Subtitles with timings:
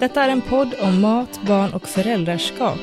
[0.00, 2.78] Detta är en podd om mat, barn och föräldraskap.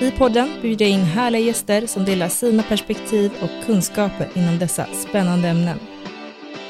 [0.00, 4.86] I podden bjuder jag in härliga gäster som delar sina perspektiv och kunskaper inom dessa
[4.86, 5.78] spännande ämnen.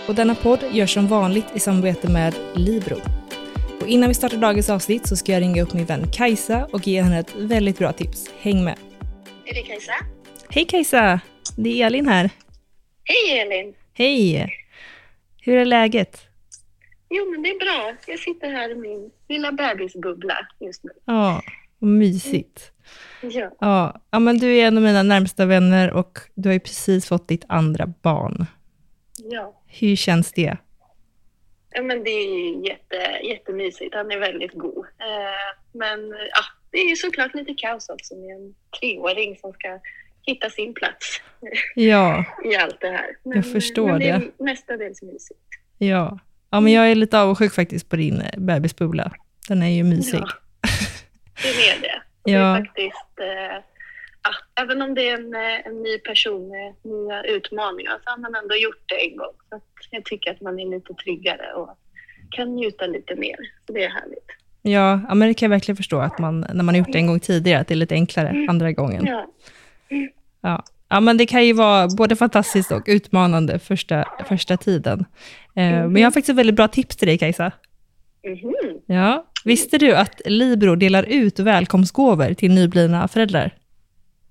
[0.09, 2.97] Och denna podd görs som vanligt i samarbete med Libro.
[3.81, 6.87] Och innan vi startar dagens avsnitt så ska jag ringa upp min vän Kajsa och
[6.87, 8.31] ge henne ett väldigt bra tips.
[8.41, 8.79] Häng med!
[9.45, 9.93] Är det Kajsa?
[10.49, 11.21] Hej Kajsa!
[11.57, 12.31] Det är Elin här.
[13.05, 13.75] Hej Elin!
[13.95, 14.49] Hej!
[15.43, 16.32] Hur är läget?
[17.15, 17.95] Jo men det är bra.
[18.07, 20.91] Jag sitter här i min lilla bebisbubbla just nu.
[21.05, 21.43] Ja,
[21.79, 22.73] vad mysigt.
[23.23, 23.51] Ja.
[23.61, 27.09] Ja, ja, men du är en av mina närmsta vänner och du har ju precis
[27.09, 28.47] fått ditt andra barn.
[29.17, 29.59] ja.
[29.67, 30.57] Hur känns det?
[31.75, 33.95] Ja, men det är ju jätte, jättemysigt.
[33.95, 34.79] Han är väldigt god.
[34.79, 39.81] Eh, men ja, det är ju såklart lite kaos också med en treåring som ska
[40.27, 41.21] hitta sin plats
[41.75, 43.17] Ja, i allt det här.
[43.23, 44.09] Men, Jag förstår men det.
[44.09, 44.45] är det.
[44.45, 45.41] mestadels mysigt.
[45.79, 46.19] ja.
[46.53, 49.13] Ja, men jag är lite avundsjuk faktiskt på din eh, bebisbubbla.
[49.49, 50.19] Den är ju mysig.
[50.19, 50.29] Ja.
[51.43, 52.03] Det är det.
[52.25, 52.57] Det Ja.
[52.57, 53.57] är faktiskt, eh,
[54.23, 58.19] ja, även om det är en, eh, en ny person med nya utmaningar så har
[58.19, 59.35] man ändå gjort det en gång.
[59.51, 61.69] Så jag tycker att man är lite tryggare och
[62.31, 63.37] kan njuta lite mer.
[63.67, 64.27] Så det är härligt.
[64.63, 66.99] Ja, ja, men det kan jag verkligen förstå, att man, när man har gjort det
[66.99, 69.07] en gång tidigare, att det är lite enklare andra gången.
[69.07, 69.27] Ja.
[70.41, 70.65] Ja.
[70.93, 75.01] Ja, men det kan ju vara både fantastiskt och utmanande första, första tiden.
[75.55, 77.53] Eh, Men jag har faktiskt ett väldigt bra tips till dig, Kajsa.
[78.27, 78.53] Mhm.
[78.87, 79.27] Ja.
[79.45, 83.55] Visste du att Libro delar ut välkomstgåvor till nyblivna föräldrar?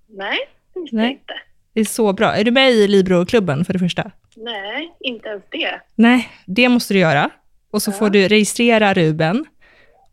[0.09, 0.37] Nej,
[0.73, 1.05] det visste Nej.
[1.05, 1.33] jag inte.
[1.73, 2.35] Det är så bra.
[2.35, 4.11] Är du med i Libro-klubben för det första?
[4.35, 5.81] Nej, inte ens det.
[5.95, 7.29] Nej, det måste du göra.
[7.71, 9.45] Och så får du registrera Ruben.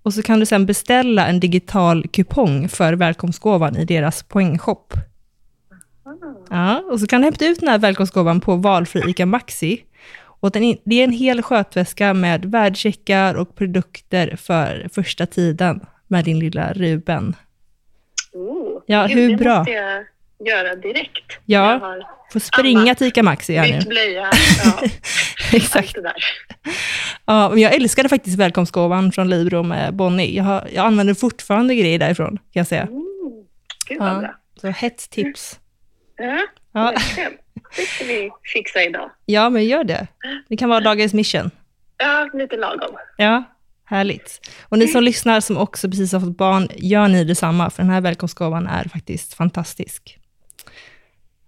[0.02, 4.94] Och så kan du sen beställa en digital kupong för välkomstgåvan i deras poängshop.
[6.50, 9.84] Ja, och så kan du hämta ut den här välkomstgåvan på valfri ICA Maxi.
[10.40, 15.80] Och den, är- det är en hel skötväska med värdecheckar och produkter för första tiden
[16.08, 17.36] med din lilla Ruben.
[18.32, 19.58] Oh, Ja, hur det bra?
[19.58, 20.04] måste jag
[20.48, 21.38] göra direkt.
[21.44, 21.96] Ja.
[22.32, 23.88] Får springa till ICA Maxi här bytt nu.
[23.90, 24.30] blöja.
[24.64, 24.88] Ja,
[25.52, 25.94] Exakt.
[25.94, 26.12] det.
[27.26, 30.36] Ja, men jag älskade faktiskt välkomstgåvan från Libro med Bonnie.
[30.36, 32.82] Jag, har, jag använder fortfarande grejer därifrån, kan jag säga.
[32.82, 33.04] Mm,
[33.88, 34.18] gud vad Ja.
[34.20, 34.34] bra.
[34.60, 35.58] Så hett tips.
[36.18, 36.94] Ja.
[37.76, 39.10] Det ska vi fixa idag.
[39.24, 40.06] ja, men gör det.
[40.48, 41.50] Det kan vara dagens mission.
[41.98, 42.96] Ja, lite lagom.
[43.16, 43.44] Ja,
[43.84, 44.50] härligt.
[44.68, 47.90] Och ni som lyssnar som också precis har fått barn, gör ni detsamma, för den
[47.92, 50.18] här välkomstgåvan är faktiskt fantastisk.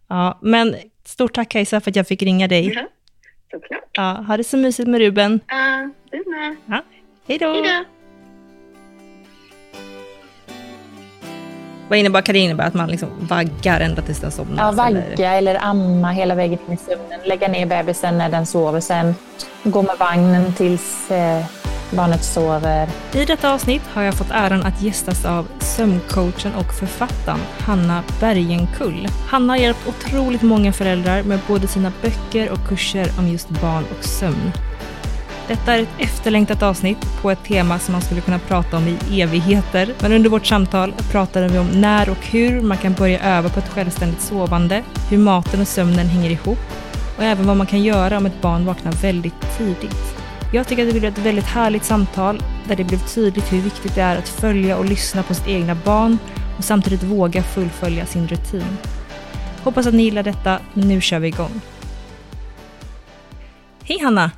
[0.08, 2.72] Ja, men stort tack Kajsa för att jag fick ringa dig.
[2.74, 2.88] Ja,
[3.50, 3.88] såklart.
[3.92, 5.40] Ja, ha det så mysigt med Ruben.
[5.46, 6.56] Ja, du med.
[6.66, 6.82] Ja,
[7.28, 7.52] hej då!
[7.52, 7.99] Hej då.
[11.90, 14.64] Vad innebär, kan det innebära att man liksom vaggar ända tills den somnar?
[14.64, 17.20] Ja, vagga eller amma hela vägen in i sömnen.
[17.24, 18.80] Lägga ner bebisen när den sover.
[18.80, 19.14] Sen
[19.62, 21.44] gå med vagnen tills eh,
[21.90, 22.88] barnet sover.
[23.12, 29.08] I detta avsnitt har jag fått äran att gästas av sömncoachen och författaren Hanna Bergenkull.
[29.28, 33.84] Hanna har hjälpt otroligt många föräldrar med både sina böcker och kurser om just barn
[33.98, 34.52] och sömn.
[35.50, 39.20] Detta är ett efterlängtat avsnitt på ett tema som man skulle kunna prata om i
[39.20, 39.94] evigheter.
[40.00, 43.58] Men under vårt samtal pratade vi om när och hur man kan börja öva på
[43.58, 46.58] ett självständigt sovande, hur maten och sömnen hänger ihop
[47.16, 50.16] och även vad man kan göra om ett barn vaknar väldigt tidigt.
[50.52, 53.94] Jag tycker att det blev ett väldigt härligt samtal där det blev tydligt hur viktigt
[53.94, 56.18] det är att följa och lyssna på sitt egna barn
[56.58, 58.76] och samtidigt våga fullfölja sin rutin.
[59.62, 60.58] Hoppas att ni gillar detta.
[60.74, 61.60] Nu kör vi igång.
[63.84, 64.30] Hej Hanna!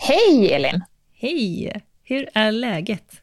[0.00, 0.84] Hej Elin!
[1.14, 1.72] Hej!
[2.04, 3.22] Hur är läget?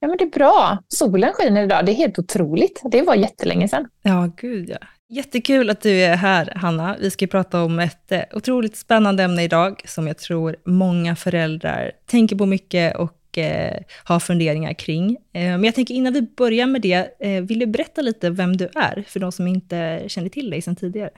[0.00, 0.78] Ja men det är bra.
[0.88, 1.86] Solen skiner idag.
[1.86, 2.82] Det är helt otroligt.
[2.90, 3.88] Det var jättelänge sedan.
[4.02, 4.78] Ja, gud ja.
[5.08, 6.96] Jättekul att du är här, Hanna.
[7.00, 11.92] Vi ska prata om ett eh, otroligt spännande ämne idag, som jag tror många föräldrar
[12.06, 15.10] tänker på mycket och eh, har funderingar kring.
[15.10, 18.56] Eh, men jag tänker innan vi börjar med det, eh, vill du berätta lite vem
[18.56, 21.10] du är, för de som inte känner till dig sedan tidigare?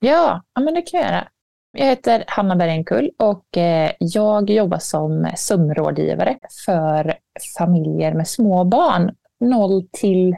[0.00, 1.28] Ja, ja men det kan jag göra.
[1.76, 7.14] Jag heter Hanna Bergenkull och eh, jag jobbar som sömnrådgivare för
[7.58, 9.14] familjer med små barn.
[9.40, 10.36] 0 till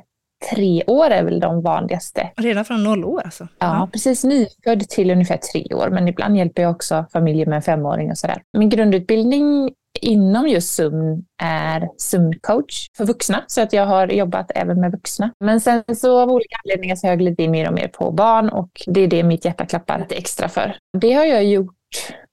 [0.50, 2.31] tre år är väl de vanligaste.
[2.37, 3.49] Redan från noll år alltså?
[3.59, 7.62] Ja, precis nyfödd till ungefär tre år, men ibland hjälper jag också familjer med en
[7.62, 8.43] femåring och sådär.
[8.59, 14.81] Min grundutbildning inom just sömn är sömncoach för vuxna, så att jag har jobbat även
[14.81, 15.31] med vuxna.
[15.41, 18.11] Men sen så av olika anledningar så har jag glidit in mer och mer på
[18.11, 20.77] barn och det är det mitt hjärta klappar lite extra för.
[21.00, 21.73] Det har jag gjort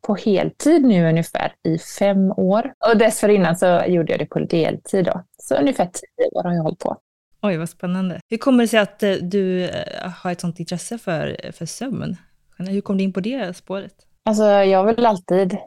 [0.07, 2.73] på heltid nu ungefär i fem år.
[2.89, 5.23] Och dessförinnan så gjorde jag det på deltid då.
[5.37, 6.97] Så ungefär tio år har jag hållit på.
[7.45, 8.19] Oj, vad spännande.
[8.29, 12.17] Hur kommer det sig att eh, du eh, har ett sånt intresse för, för sömn?
[12.57, 13.93] Hur kom du in på det spåret?
[14.25, 15.57] Alltså, jag har väl alltid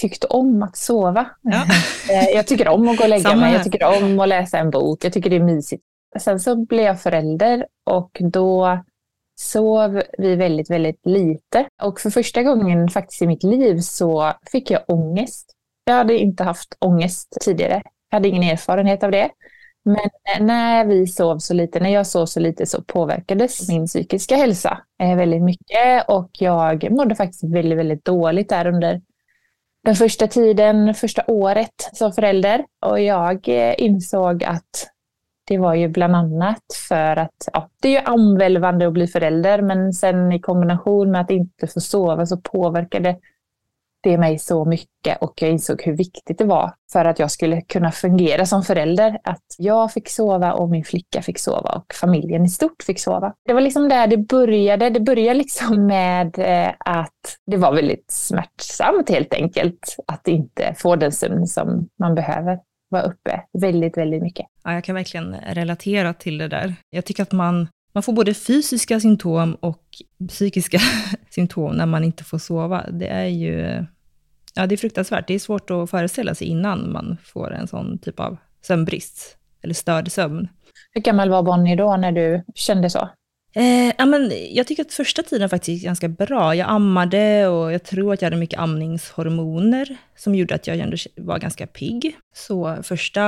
[0.00, 1.26] tyckt om att sova.
[1.42, 1.64] Ja.
[2.10, 4.70] Eh, jag tycker om att gå och lägga mig, jag tycker om att läsa en
[4.70, 5.82] bok, jag tycker det är mysigt.
[6.18, 8.78] Sen så blev jag förälder och då
[9.36, 11.68] sov vi väldigt, väldigt lite.
[11.82, 15.52] Och för första gången faktiskt i mitt liv så fick jag ångest.
[15.84, 17.82] Jag hade inte haft ångest tidigare.
[18.10, 19.30] Jag hade ingen erfarenhet av det.
[19.84, 24.36] Men när vi sov så lite, när jag sov så lite så påverkades min psykiska
[24.36, 26.08] hälsa eh, väldigt mycket.
[26.08, 29.00] Och jag mådde faktiskt väldigt, väldigt dåligt där under
[29.84, 32.64] den första tiden, första året som förälder.
[32.86, 34.90] Och jag eh, insåg att
[35.46, 39.62] det var ju bland annat för att ja, det är ju omvälvande att bli förälder,
[39.62, 43.16] men sen i kombination med att inte få sova så påverkade
[44.04, 47.60] det mig så mycket och jag insåg hur viktigt det var för att jag skulle
[47.60, 49.18] kunna fungera som förälder.
[49.24, 53.32] Att jag fick sova och min flicka fick sova och familjen i stort fick sova.
[53.46, 54.90] Det var liksom där det började.
[54.90, 60.96] Det började liksom med eh, att det var väldigt smärtsamt helt enkelt att inte få
[60.96, 62.58] den sömn som man behöver
[62.88, 64.46] vara uppe väldigt, väldigt mycket.
[64.64, 66.74] Ja, jag kan verkligen relatera till det där.
[66.90, 69.82] Jag tycker att man man får både fysiska symptom och
[70.28, 70.78] psykiska
[71.30, 72.84] symptom när man inte får sova.
[72.90, 73.86] Det är ju
[74.54, 75.28] Ja, det är fruktansvärt.
[75.28, 79.74] Det är svårt att föreställa sig innan man får en sån typ av sömnbrist, eller
[79.74, 80.48] störd sömn.
[80.92, 83.08] Hur gammal var Bonnie då när du kände så?
[83.56, 86.54] Eh, ja, men jag tycker att första tiden faktiskt gick ganska bra.
[86.54, 90.96] Jag ammade och jag tror att jag hade mycket amningshormoner som gjorde att jag ändå
[91.16, 92.16] var ganska pigg.
[92.34, 93.20] Så första,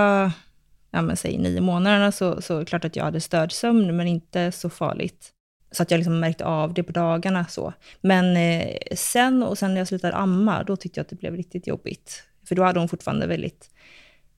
[0.90, 4.70] ja men säg nio månaderna så, så klart att jag hade stödsömn, men inte så
[4.70, 5.32] farligt.
[5.76, 7.46] Så att jag liksom märkte av det på dagarna.
[7.46, 7.72] så.
[8.00, 11.36] Men eh, sen, och sen när jag slutade amma, då tyckte jag att det blev
[11.36, 12.22] riktigt jobbigt.
[12.48, 13.70] För då hade hon fortfarande väldigt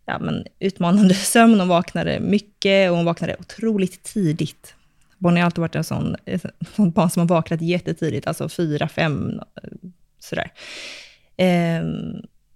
[0.07, 1.61] ja, men, utmanande sömn.
[1.61, 4.75] Hon vaknade mycket och hon vaknade otroligt tidigt.
[5.19, 6.41] Bonnie har alltid varit en sån, en
[6.77, 9.41] sån barn som har vaknat jättetidigt, alltså fyra, fem,
[10.19, 10.53] sådär.
[11.37, 11.83] Eh,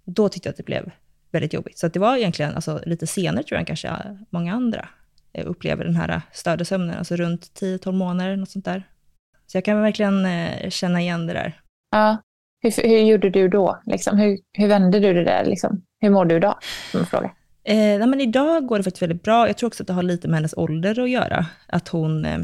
[0.05, 0.91] då tyckte jag att det blev
[1.31, 1.77] väldigt jobbigt.
[1.77, 4.87] Så det var egentligen alltså, lite senare, tror jag, än kanske många andra
[5.45, 8.87] upplever den här störda sömnen, alltså runt 10-12 månader, något sånt där.
[9.47, 11.59] Så jag kan verkligen eh, känna igen det där.
[11.91, 12.17] Ja.
[12.61, 13.81] Hur, hur gjorde du då?
[13.85, 15.45] Liksom, hur, hur vände du det där?
[15.45, 15.81] Liksom?
[15.99, 16.55] Hur mår du idag?
[17.09, 17.31] fråga.
[17.65, 19.47] Eh, nej, men idag går det faktiskt väldigt bra.
[19.47, 21.45] Jag tror också att det har lite med hennes ålder att göra.
[21.67, 22.39] Att hon eh,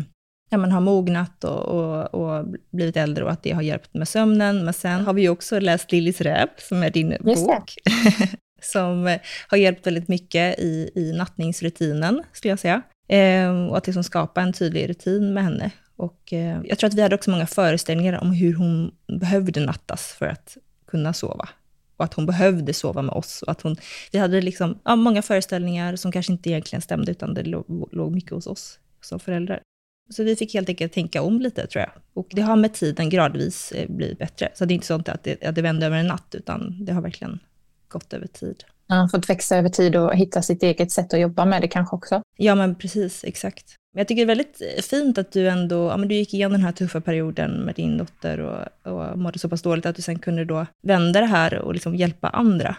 [0.49, 4.07] ja, men har mognat och, och, och, blivit äldre och att det har hjälpt med
[4.07, 4.65] sömnen.
[4.65, 7.73] Men sen har vi ju också läst Lillis räv, som är din Just bok.
[8.61, 12.81] som eh, har hjälpt väldigt mycket i, i nattningsrutinen, skulle jag säga.
[13.07, 15.71] Eh, och att liksom skapa en tydlig rutin med henne.
[15.95, 20.07] Och eh, jag tror att vi hade också många föreställningar om hur hon behövde nattas
[20.07, 21.49] för att kunna sova.
[21.97, 23.41] Och att hon behövde sova med oss.
[23.41, 23.75] Och att hon,
[24.11, 28.11] vi hade liksom, ja, många föreställningar som kanske inte egentligen stämde, utan det låg, låg
[28.11, 29.61] mycket hos oss som föräldrar.
[30.09, 31.91] Så vi fick helt enkelt tänka om lite, tror jag.
[32.13, 34.49] Och det har med tiden gradvis eh, blivit bättre.
[34.53, 36.93] Så det är inte sånt att det, att det vände över en natt, utan det
[36.93, 37.39] har verkligen
[37.89, 38.63] gått över tid.
[38.87, 41.95] Ja, fått växa över tid och hitta sitt eget sätt att jobba med det kanske
[41.95, 42.21] också.
[42.37, 43.75] Ja, men precis, exakt.
[43.93, 46.33] Men jag tycker det är väldigt eh, fint att du ändå, ja, men du gick
[46.33, 49.95] igenom den här tuffa perioden med din dotter och, och mådde så pass dåligt att
[49.95, 52.75] du sen kunde då vända det här och liksom hjälpa andra.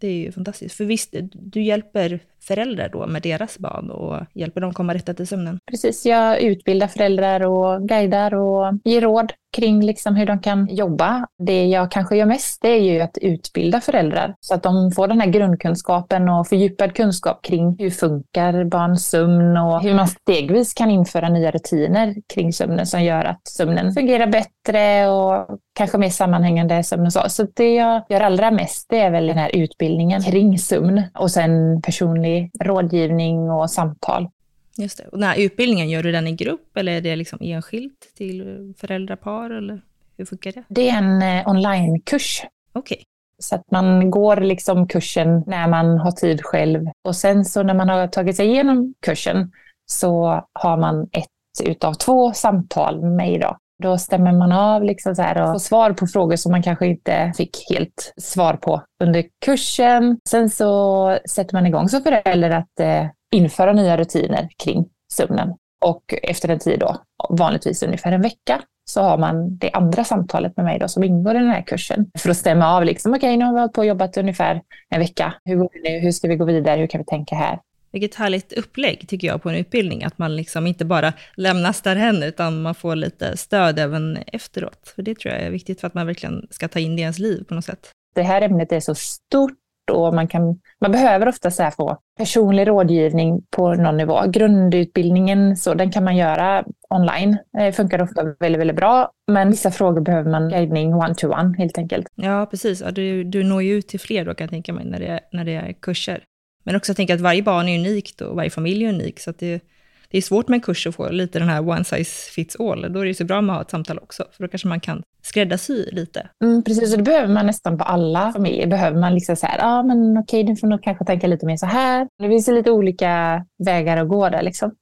[0.00, 0.76] Det är ju fantastiskt.
[0.76, 5.26] För visst, du hjälper föräldrar då med deras barn och hjälper dem komma rätta till
[5.26, 5.58] sömnen.
[5.70, 11.26] Precis, jag utbildar föräldrar och guidar och ger råd kring liksom hur de kan jobba.
[11.38, 15.08] Det jag kanske gör mest det är ju att utbilda föräldrar så att de får
[15.08, 20.74] den här grundkunskapen och fördjupad kunskap kring hur funkar barns sömn och hur man stegvis
[20.74, 26.10] kan införa nya rutiner kring sömnen som gör att sömnen fungerar bättre och kanske mer
[26.10, 27.28] sammanhängande sömn och så.
[27.28, 31.30] Så det jag gör allra mest det är väl den här utbildningen kring sömn och
[31.30, 34.28] sen personlig rådgivning och samtal.
[34.76, 35.04] Just det.
[35.04, 38.74] Och den här utbildningen, gör du den i grupp eller är det liksom enskilt till
[38.78, 39.80] föräldrapar eller
[40.16, 40.64] hur funkar det?
[40.68, 42.42] Det är en eh, onlinekurs.
[42.72, 42.94] Okej.
[42.94, 43.04] Okay.
[43.38, 46.86] Så att man går liksom kursen när man har tid själv.
[47.04, 49.52] Och sen så när man har tagit sig igenom kursen
[49.86, 51.28] så har man ett
[51.64, 53.56] utav två samtal med mig då.
[53.82, 56.86] Då stämmer man av liksom så här och får svar på frågor som man kanske
[56.86, 60.18] inte fick helt svar på under kursen.
[60.28, 65.54] Sen så sätter man igång som förälder att eh, införa nya rutiner kring sömnen.
[65.84, 66.96] Och efter en tid då,
[67.30, 71.34] vanligtvis ungefär en vecka, så har man det andra samtalet med mig då som ingår
[71.36, 72.10] i den här kursen.
[72.18, 74.62] För att stämma av, liksom, okej okay, nu har vi hållit på och jobbat ungefär
[74.90, 75.34] en vecka.
[75.44, 75.98] Hur går det nu?
[75.98, 76.80] Hur ska vi gå vidare?
[76.80, 77.58] Hur kan vi tänka här?
[77.92, 82.22] Vilket härligt upplägg tycker jag på en utbildning, att man liksom inte bara lämnas därhen,
[82.22, 84.92] utan man får lite stöd även efteråt.
[84.94, 87.02] För det tror jag är viktigt för att man verkligen ska ta in det i
[87.02, 87.90] ens liv på något sätt.
[88.14, 89.58] Det här ämnet är så stort
[89.92, 94.22] och man, kan, man behöver ofta så få personlig rådgivning på någon nivå.
[94.26, 97.38] Grundutbildningen så, den kan man göra online.
[97.52, 99.10] Det funkar ofta väldigt, väldigt bra.
[99.32, 102.06] Men vissa frågor behöver man guidning one-to-one -one, helt enkelt.
[102.14, 102.80] Ja, precis.
[102.80, 105.06] Ja, du, du når ju ut till fler då kan jag tänka mig när det,
[105.06, 106.24] är, när det är kurser.
[106.68, 109.20] Men också tänka att varje barn är unikt och varje familj är unik.
[109.20, 109.60] Så det,
[110.08, 112.92] det är svårt med en kurs att få lite den här one size fits all.
[112.92, 114.80] Då är det så bra med att ha ett samtal också, för då kanske man
[114.80, 116.28] kan skräddarsy lite.
[116.44, 118.66] Mm, precis, och det behöver man nästan på alla familjer.
[118.66, 121.46] Behöver man liksom så här, ja ah, men okej, du får nog kanske tänka lite
[121.46, 122.08] mer så här.
[122.18, 124.74] Det finns lite olika vägar att gå där liksom.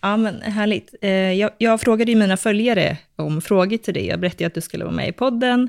[0.00, 0.94] Ja, men härligt.
[1.00, 4.06] Eh, jag, jag frågade ju mina följare om frågor till dig.
[4.06, 5.68] Jag berättade att du skulle vara med i podden.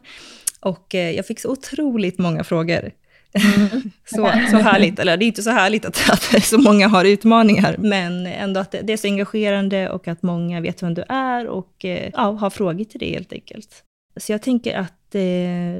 [0.60, 2.92] Och eh, jag fick så otroligt många frågor.
[4.06, 7.76] så, så härligt, eller det är inte så härligt att, att så många har utmaningar,
[7.80, 11.48] men ändå att det, det är så engagerande och att många vet vem du är
[11.48, 13.84] och eh, ja, har frågor till dig helt enkelt.
[14.18, 15.22] Så jag tänker att eh,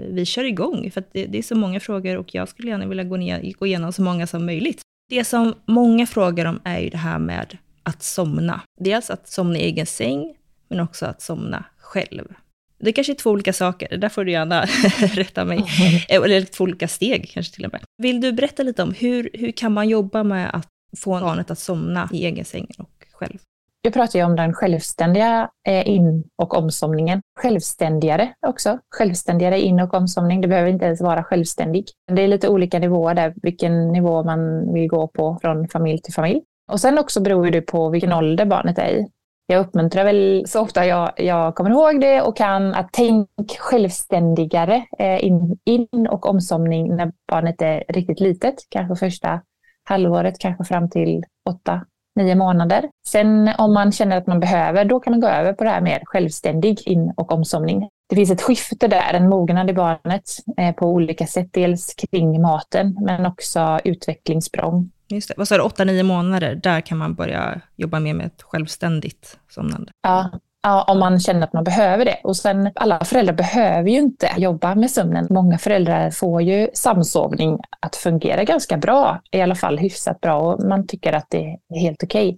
[0.10, 2.86] vi kör igång, för att det, det, är så många frågor och jag skulle gärna
[2.86, 4.82] vilja gå, ner, gå igenom så många som möjligt.
[5.10, 8.62] Det som många frågar om är ju det här med att somna.
[8.80, 10.34] Dels att somna i egen säng,
[10.70, 12.34] men också att somna själv.
[12.82, 14.66] Det kanske är två olika saker, där får du gärna
[15.00, 15.66] rätta mig.
[16.10, 17.82] Eller två olika steg kanske till och med.
[17.98, 21.60] Vill du berätta lite om hur, hur kan man jobba med att få barnet att
[21.60, 23.38] somna i egen säng och själv?
[23.84, 27.22] Jag pratar ju om den självständiga eh, in och omsomningen.
[27.40, 28.80] Självständigare också.
[28.96, 30.42] Självständigare in och omsomning.
[30.42, 31.86] Det behöver inte ens vara självständig.
[32.12, 36.14] Det är lite olika nivåer där, vilken nivå man vill gå på från familj till
[36.14, 36.42] familj.
[36.72, 39.08] Och sen också beror det på vilken ålder barnet är i
[39.52, 43.30] jag uppmuntrar väl så ofta jag, jag kommer ihåg det och kan att tänk
[43.60, 49.42] självständigare eh, in, in och omsomning när barnet är riktigt litet, kanske första
[49.84, 52.90] halvåret, kanske fram till åtta, nio månader.
[53.08, 55.82] Sen om man känner att man behöver, då kan man gå över på det här
[55.82, 57.90] med självständig in och omsomning.
[58.10, 60.24] Det finns ett skifte där, en mognad i barnet
[60.58, 61.48] eh, på olika sätt.
[61.52, 65.34] Dels kring maten, men också utvecklingssprång Just det.
[65.38, 69.92] Vad sa du, 8-9 månader, där kan man börja jobba mer med ett självständigt somnande?
[70.02, 70.30] Ja,
[70.64, 72.20] ja, om man känner att man behöver det.
[72.24, 75.28] Och sen, alla föräldrar behöver ju inte jobba med sömnen.
[75.30, 80.64] Många föräldrar får ju samsovning att fungera ganska bra, i alla fall hyfsat bra, och
[80.64, 82.28] man tycker att det är helt okej.
[82.28, 82.38] Okay.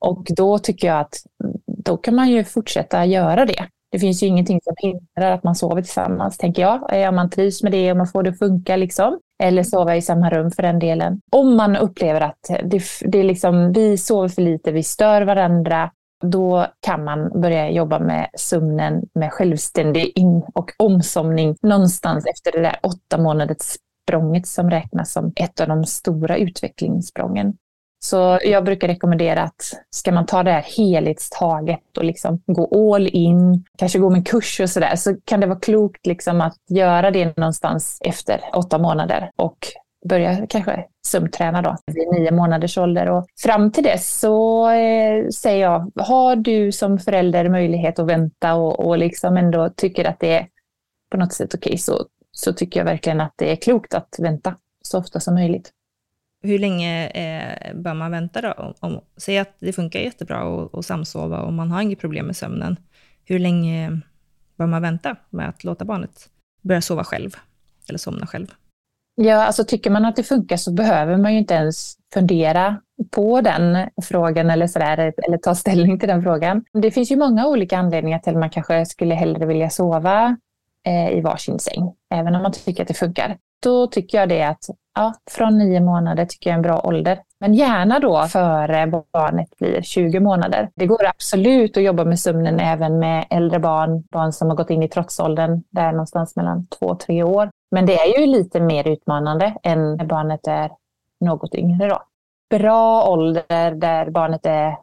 [0.00, 3.68] Och då tycker jag att mm, då kan man ju fortsätta göra det.
[3.94, 7.02] Det finns ju ingenting som hindrar att man sover tillsammans, tänker jag.
[7.02, 9.18] Eh, om man trivs med det och man får det att funka, liksom.
[9.42, 11.20] Eller sova i samma rum för den delen.
[11.32, 15.90] Om man upplever att det, det är liksom, vi sover för lite, vi stör varandra,
[16.24, 22.60] då kan man börja jobba med sömnen med självständig in och omsomning någonstans efter det
[22.60, 23.76] där åtta månaders
[24.08, 27.56] språnget som räknas som ett av de stora utvecklingssprången.
[28.04, 33.06] Så jag brukar rekommendera att ska man ta det här helhetstaget och liksom gå all
[33.06, 36.56] in, kanske gå med en kurs och sådär, så kan det vara klokt liksom att
[36.68, 39.58] göra det någonstans efter åtta månader och
[40.08, 43.10] börja kanske sömnträna då vid nio månaders ålder.
[43.10, 48.54] Och fram till dess så eh, säger jag, har du som förälder möjlighet att vänta
[48.54, 50.46] och, och liksom ändå tycker att det är
[51.10, 54.16] på något sätt okej, okay, så, så tycker jag verkligen att det är klokt att
[54.18, 55.72] vänta så ofta som möjligt
[56.44, 58.52] hur länge eh, bör man vänta då?
[58.52, 62.36] Om, om, säg att det funkar jättebra att samsova och man har inget problem med
[62.36, 62.76] sömnen.
[63.24, 64.00] Hur länge
[64.56, 66.28] bör man vänta med att låta barnet
[66.62, 67.36] börja sova själv
[67.88, 68.46] eller somna själv?
[69.14, 73.40] Ja, alltså tycker man att det funkar så behöver man ju inte ens fundera på
[73.40, 76.64] den frågan eller, sådär, eller ta ställning till den frågan.
[76.72, 80.36] Det finns ju många olika anledningar till att man kanske skulle hellre vilja sova
[80.86, 83.38] eh, i varsin säng, även om man tycker att det funkar.
[83.62, 87.22] Då tycker jag det att ja, från nio månader tycker jag är en bra ålder.
[87.40, 90.70] Men gärna då före barnet blir 20 månader.
[90.74, 94.70] Det går absolut att jobba med sömnen även med äldre barn, barn som har gått
[94.70, 97.50] in i trotsåldern, där någonstans mellan två och tre år.
[97.70, 100.70] Men det är ju lite mer utmanande än när barnet är
[101.20, 101.88] något yngre.
[101.88, 102.02] Då.
[102.58, 104.76] Bra ålder där barnet är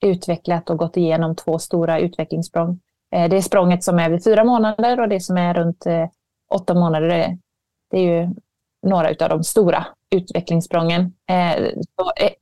[0.00, 2.80] utvecklat och gått igenom två stora utvecklingssprång.
[3.14, 6.08] Eh, det är språnget som är vid fyra månader och det som är runt eh,
[6.50, 7.38] åtta månader.
[7.90, 8.34] Det är ju
[8.86, 11.00] några av de stora utvecklingssprången.
[11.30, 11.66] Eh,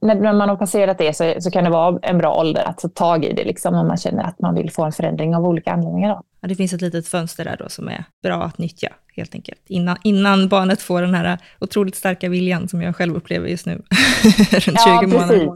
[0.00, 3.24] när man har passerat det så, kan det vara en bra ålder att ta tag
[3.24, 6.08] i det liksom, om man känner att man vill få en förändring av olika anledningar.
[6.08, 6.22] Då.
[6.40, 9.60] Ja, det finns ett litet fönster där då som är bra att nyttja helt enkelt.
[9.66, 13.72] Innan, innan barnet får den här otroligt starka viljan som jag själv upplever just nu.
[14.50, 15.48] Runt ja, 20 månader.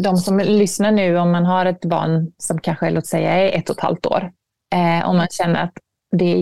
[0.00, 3.70] De som lyssnar nu, om man har ett barn som kanske, låt säga, är ett
[3.70, 4.30] och ett halvt år,
[4.74, 5.72] eh, om man känner att
[6.18, 6.36] det är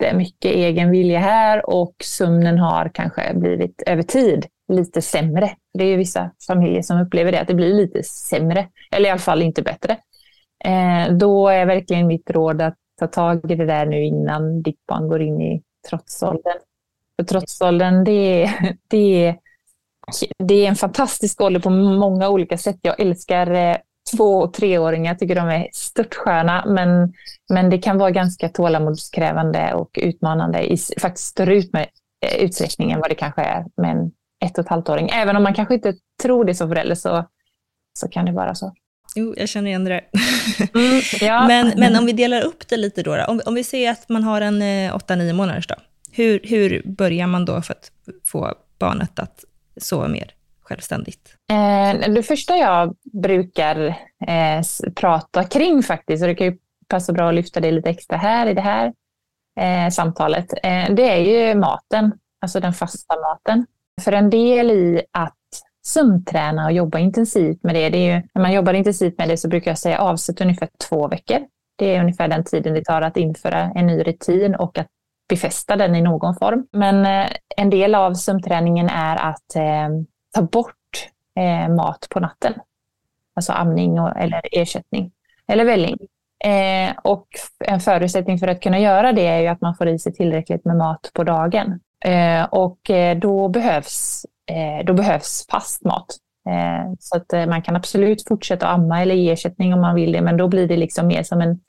[0.00, 5.50] jättemycket egen vilja här och sömnen har kanske blivit över tid lite sämre.
[5.78, 9.20] Det är vissa familjer som upplever det, att det blir lite sämre, eller i alla
[9.20, 9.96] fall inte bättre.
[10.64, 14.86] Eh, då är verkligen mitt råd att ta tag i det där nu innan ditt
[14.86, 16.58] barn går in i trotsåldern.
[17.16, 19.36] För trotsåldern, det är, det, är,
[20.38, 22.78] det är en fantastisk ålder på många olika sätt.
[22.82, 23.76] Jag älskar eh,
[24.16, 27.12] två och treåringar, tycker de är störtsköna, men,
[27.52, 31.86] men det kan vara ganska tålamodskrävande och utmanande i faktiskt större ut med,
[32.26, 34.12] eh, utsträckning än vad det kanske är med en
[34.44, 35.10] ett och ett halvt-åring.
[35.12, 37.28] Även om man kanske inte tror det som förälder så,
[37.98, 38.74] så kan det vara så.
[39.14, 40.00] Jo, jag känner igen det
[40.74, 41.46] mm, ja.
[41.46, 44.08] men, men om vi delar upp det lite då, då om, om vi säger att
[44.08, 45.78] man har en eh, 8-9 månaders dag,
[46.12, 47.90] hur, hur börjar man då för att
[48.24, 49.44] få barnet att
[49.76, 50.34] sova mer
[50.70, 51.36] självständigt?
[51.50, 53.86] Eh, det första jag brukar
[54.26, 54.62] eh,
[54.94, 56.56] prata kring faktiskt, och det kan ju
[56.88, 58.92] passa bra att lyfta det lite extra här i det här
[59.60, 63.66] eh, samtalet, eh, det är ju maten, alltså den fasta maten.
[64.02, 65.36] För en del i att
[65.86, 67.88] sömnträna och jobba intensivt med det.
[67.88, 70.68] det är ju, när man jobbar intensivt med det så brukar jag säga avsätt ungefär
[70.88, 71.38] två veckor.
[71.78, 74.86] Det är ungefär den tiden det tar att införa en ny rutin och att
[75.28, 76.66] befästa den i någon form.
[76.72, 79.88] Men eh, en del av sömnträningen är att eh,
[80.34, 82.54] ta bort eh, mat på natten.
[83.34, 85.12] Alltså amning och, eller ersättning
[85.46, 85.98] eller välling.
[86.44, 87.26] Eh, och
[87.64, 90.64] en förutsättning för att kunna göra det är ju att man får i sig tillräckligt
[90.64, 91.80] med mat på dagen.
[92.04, 96.16] Eh, och eh, då behövs eh, då behövs fast mat.
[96.48, 100.12] Eh, så att eh, man kan absolut fortsätta amma eller ge ersättning om man vill
[100.12, 101.60] det, men då blir det liksom mer som en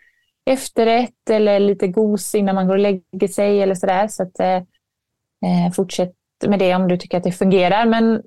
[0.46, 4.08] efterrätt eller lite gos innan man går och lägger sig eller sådär.
[4.08, 4.56] Så att eh,
[5.46, 6.14] eh fortsätt
[6.48, 8.22] med det om du tycker att det fungerar, men,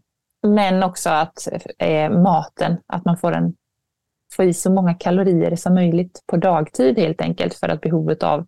[0.44, 3.54] men också att eh, maten, att man får, en,
[4.33, 8.46] får i så många kalorier som möjligt på dagtid helt enkelt för att behovet av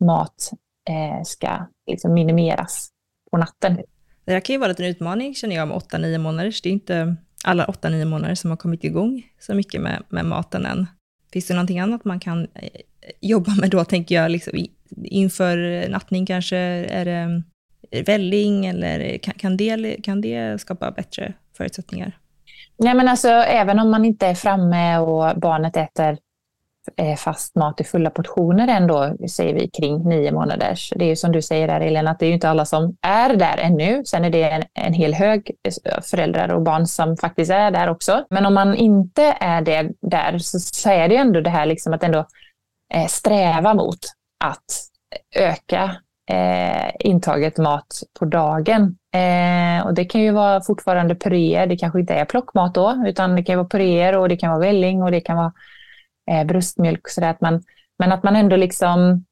[0.00, 0.50] mat
[0.88, 2.88] eh, ska liksom minimeras
[3.30, 3.78] på natten.
[4.24, 6.54] Det här kan ju vara en utmaning känner jag med 8-9 månader.
[6.62, 10.66] Det är inte alla 8-9 månader som har kommit igång så mycket med, med maten
[10.66, 10.86] än.
[11.32, 12.80] Finns det någonting annat man kan eh,
[13.20, 14.66] jobba med då, tänker jag, liksom,
[15.04, 16.56] inför nattning kanske?
[16.56, 17.42] Är det
[18.06, 22.18] välling eller kan, kan, det, kan det skapa bättre förutsättningar?
[22.78, 26.18] Nej, men alltså, även om man inte är framme och barnet äter
[26.96, 30.92] eh, fast mat i fulla portioner ändå, säger vi, kring nio månaders.
[30.96, 32.96] Det är ju som du säger där, Elin, att det är ju inte alla som
[33.02, 34.02] är där ännu.
[34.04, 35.50] Sen är det en, en hel hög
[35.84, 38.24] eh, föräldrar och barn som faktiskt är där också.
[38.30, 41.66] Men om man inte är det där så, så är det ju ändå det här
[41.66, 42.26] liksom att ändå
[42.94, 43.98] eh, sträva mot
[44.44, 44.64] att
[45.36, 45.96] öka
[46.30, 48.96] eh, intaget mat på dagen.
[49.14, 53.36] Eh, och det kan ju vara fortfarande puréer, det kanske inte är plockmat då, utan
[53.36, 55.52] det kan vara puréer och det kan vara välling och det kan vara
[56.30, 57.08] eh, bröstmjölk.
[57.08, 57.62] Så att man,
[57.98, 59.24] men att man ändå liksom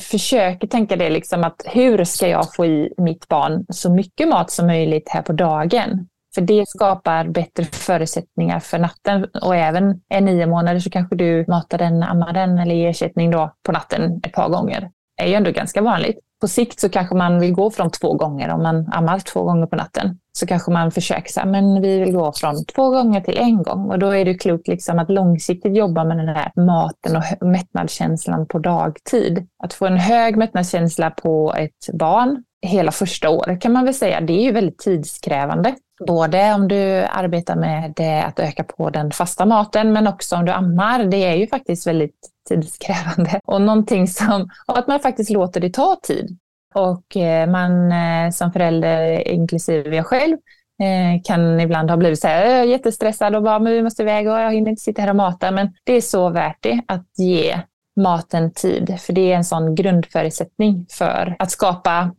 [0.00, 4.50] försöker tänka det liksom att hur ska jag få i mitt barn så mycket mat
[4.50, 6.08] som möjligt här på dagen?
[6.34, 9.24] För det skapar bättre förutsättningar för natten.
[9.42, 13.30] Och även är nio månader så kanske du matar den, ammar den eller ger ersättning
[13.30, 14.90] då på natten ett par gånger.
[15.20, 18.14] Det är ju ändå ganska vanligt på sikt så kanske man vill gå från två
[18.14, 21.82] gånger, om man ammar två gånger på natten, så kanske man försöker så här, men
[21.82, 23.90] vi vill gå från två gånger till en gång.
[23.90, 28.46] Och då är det klokt liksom att långsiktigt jobba med den här maten och mättnadskänslan
[28.46, 29.46] på dagtid.
[29.64, 34.20] Att få en hög mättnadskänsla på ett barn hela första året kan man väl säga.
[34.20, 35.74] Det är ju väldigt tidskrävande.
[36.06, 40.52] Både om du arbetar med att öka på den fasta maten men också om du
[40.52, 41.04] ammar.
[41.04, 42.18] Det är ju faktiskt väldigt
[42.50, 43.40] tidskrävande.
[43.44, 46.38] Och någonting som, och att man faktiskt låter det ta tid.
[46.74, 50.36] Och eh, man eh, som förälder, inklusive jag själv,
[50.82, 54.40] eh, kan ibland ha blivit så här, jättestressad och bara, men vi måste iväg och
[54.40, 55.50] jag hinner inte sitta här och mata.
[55.50, 57.60] Men det är så värt det att ge
[58.00, 62.14] maten tid, för det är en sån grundförutsättning för att skapa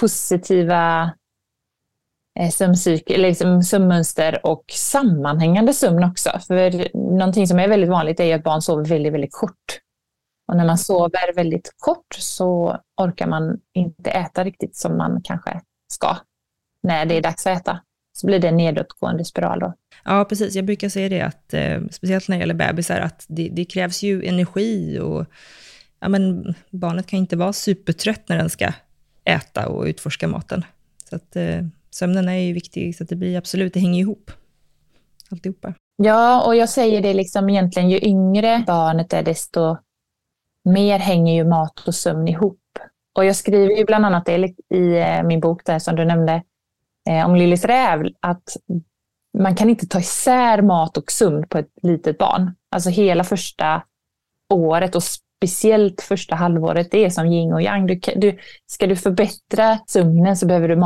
[0.00, 1.12] positiva
[2.52, 6.30] sömncykel, liksom sömnmönster och sammanhängande sömn också.
[6.46, 9.80] För någonting som är väldigt vanligt är att barn sover väldigt, väldigt kort.
[10.48, 15.60] Och när man sover väldigt kort så orkar man inte äta riktigt som man kanske
[15.92, 16.16] ska
[16.82, 17.80] när det är dags att äta.
[18.16, 19.74] Så blir det en nedåtgående spiral då.
[20.04, 20.54] Ja, precis.
[20.54, 24.02] Jag brukar säga det, att, eh, speciellt när det gäller bebisar, att det, det, krävs
[24.02, 25.26] ju energi och
[26.00, 28.72] ja, men barnet kan inte vara supertrött när den ska
[29.24, 30.64] äta och utforska maten.
[31.10, 31.60] Så att, eh,
[31.94, 34.30] sömnen är ju viktig, så att det blir absolut, det hänger ihop.
[35.30, 35.74] Alltihopa.
[35.96, 39.76] Ja, och jag säger det liksom egentligen, ju yngre barnet är, desto
[40.64, 42.60] mer hänger ju mat och sömn ihop.
[43.16, 46.42] Och jag skriver ju bland annat det i eh, min bok där som du nämnde
[47.10, 48.56] eh, om Lillis räv, att
[49.38, 52.54] man kan inte ta isär mat och sömn på ett litet barn.
[52.70, 53.82] Alltså hela första
[54.54, 55.02] året och
[55.46, 57.86] speciellt första halvåret, det är som yin och yang.
[57.86, 60.76] Du, du, ska du förbättra sömnen så behöver du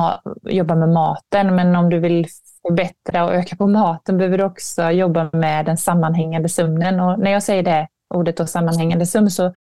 [0.51, 2.27] jobba med maten, men om du vill
[2.68, 7.01] förbättra och öka på maten behöver du också jobba med den sammanhängande sömnen.
[7.01, 9.55] Och när jag säger det ordet och sammanhängande sömn så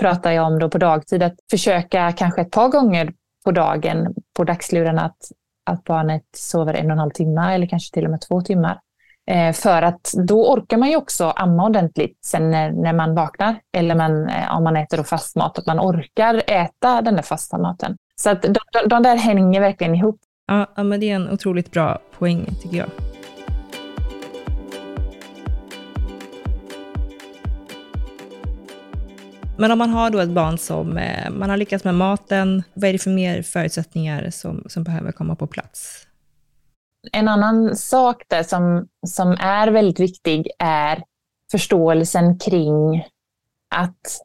[0.00, 3.12] pratar jag om då på dagtid, att försöka kanske ett par gånger
[3.44, 5.18] på dagen på dagslurarna att,
[5.70, 8.80] att barnet sover en och en halv timme eller kanske till och med två timmar.
[9.30, 13.56] Eh, för att då orkar man ju också amma ordentligt sen när, när man vaknar.
[13.76, 17.22] Eller man, eh, om man äter då fast mat, att man orkar äta den där
[17.22, 17.96] fasta maten.
[18.16, 20.20] Så att de, de, de där hänger verkligen ihop.
[20.46, 22.88] Ja, men det är en otroligt bra poäng tycker jag.
[29.58, 32.88] Men om man har då ett barn som eh, man har lyckats med maten, vad
[32.88, 36.06] är det för mer förutsättningar som, som behöver komma på plats?
[37.12, 41.04] En annan sak där som, som är väldigt viktig är
[41.50, 43.04] förståelsen kring
[43.74, 44.20] att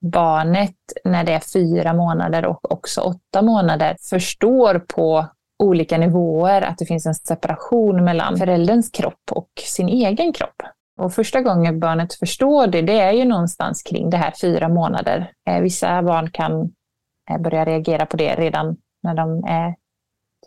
[0.00, 5.26] barnet när det är fyra månader och också åtta månader förstår på
[5.58, 10.62] olika nivåer att det finns en separation mellan förälderns kropp och sin egen kropp.
[11.00, 15.32] Och första gången barnet förstår det, det är ju någonstans kring det här fyra månader.
[15.48, 16.74] Eh, vissa barn kan
[17.30, 19.74] eh, börja reagera på det redan när de är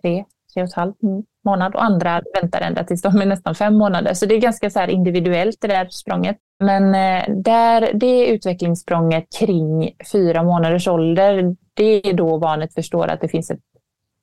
[0.02, 3.56] tre, tre och ett halvt mm månad och andra väntar ända tills de är nästan
[3.56, 4.14] fem månader.
[4.14, 6.38] Så det är ganska så individuellt det där språnget.
[6.64, 13.22] Men eh, där, det utvecklingssprånget kring fyra månaders ålder, det är då barnet förstår att
[13.22, 13.60] det finns ett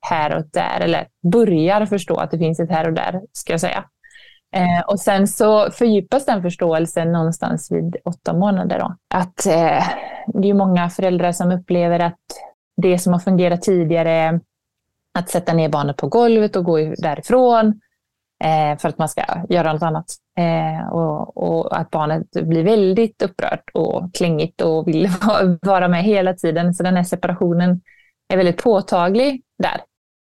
[0.08, 3.60] här och där, eller börjar förstå att det finns ett här och där, ska jag
[3.60, 3.84] säga.
[4.56, 8.78] Eh, och sen så fördjupas den förståelsen någonstans vid åtta månader.
[8.78, 8.96] Då.
[9.14, 9.84] Att eh,
[10.26, 12.20] det är många föräldrar som upplever att
[12.82, 14.40] det som har fungerat tidigare,
[15.18, 17.80] att sätta ner barnet på golvet och gå därifrån
[18.44, 20.06] eh, för att man ska göra något annat.
[20.38, 25.08] Eh, och, och, att barnet blir väldigt upprört och klängigt och vill
[25.62, 26.74] vara med hela tiden.
[26.74, 27.80] Så den här separationen
[28.32, 29.80] är väldigt påtaglig där.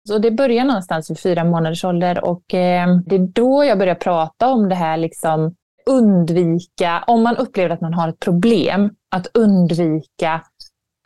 [0.07, 3.95] Så det börjar någonstans vid fyra månaders ålder och eh, det är då jag börjar
[3.95, 9.27] prata om det här, liksom undvika, om man upplever att man har ett problem, att
[9.33, 10.41] undvika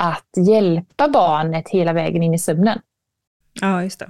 [0.02, 2.80] att hjälpa barnet hela vägen in i sömnen.
[3.54, 4.10] Ja, just det.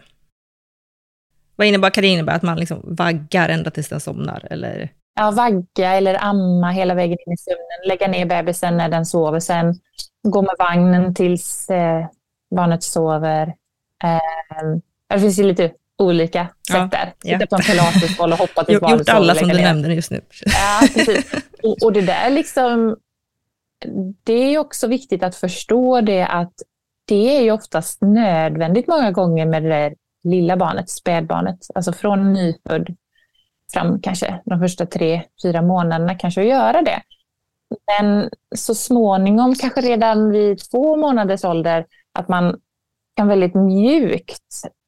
[1.56, 2.36] Vad innebär, kan det innebära?
[2.36, 4.48] Att man liksom vaggar ända tills den somnar?
[4.50, 4.90] Eller?
[5.16, 7.88] Ja, vagga eller amma hela vägen in i sömnen.
[7.88, 9.40] Lägga ner bebisen när den sover.
[9.40, 9.80] Sen
[10.28, 12.06] gå med vagnen tills eh,
[12.56, 13.48] barnet sover.
[14.04, 17.14] Eh, det finns ju lite olika sätt ja, där.
[17.22, 17.48] Sitta ja.
[17.50, 20.22] på en pilatesboll och hoppa till barnet Gjort alla som du nämnde just nu.
[20.46, 21.34] Ja, precis.
[21.64, 22.98] Och, och, det där liksom,
[24.24, 26.54] det är också viktigt att förstå det att
[27.10, 32.34] det är ju oftast nödvändigt många gånger med det där lilla barnet, spädbarnet, alltså från
[32.34, 32.96] nyfödd
[33.74, 37.02] fram kanske de första tre, fyra månaderna kanske att göra det.
[37.88, 42.60] Men så småningom, kanske redan vid två månaders ålder, att man
[43.20, 44.42] kan väldigt mjukt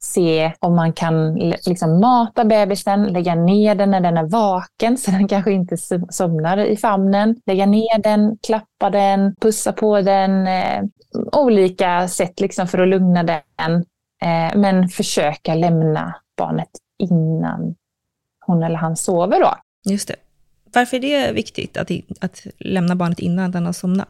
[0.03, 5.11] se om man kan liksom mata bebisen, lägga ner den när den är vaken så
[5.11, 5.77] den kanske inte
[6.09, 7.35] somnar i famnen.
[7.45, 10.47] Lägga ner den, klappa den, pussa på den.
[10.47, 10.83] Eh,
[11.31, 13.75] olika sätt liksom för att lugna den.
[14.21, 17.75] Eh, men försöka lämna barnet innan
[18.45, 19.55] hon eller han sover då.
[19.91, 20.15] Just det.
[20.73, 24.09] Varför är det viktigt att, att lämna barnet innan den har somnat?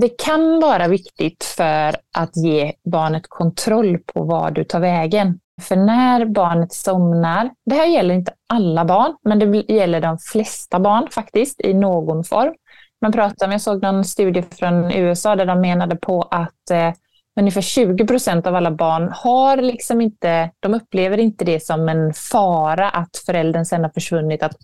[0.00, 5.40] Det kan vara viktigt för att ge barnet kontroll på var du tar vägen.
[5.62, 10.80] För när barnet somnar, det här gäller inte alla barn, men det gäller de flesta
[10.80, 12.54] barn faktiskt i någon form.
[13.00, 16.92] Man pratar om, jag såg någon studie från USA där de menade på att eh,
[17.40, 22.14] ungefär 20 procent av alla barn har liksom inte, de upplever inte det som en
[22.14, 24.42] fara att föräldern sen har försvunnit.
[24.42, 24.56] Att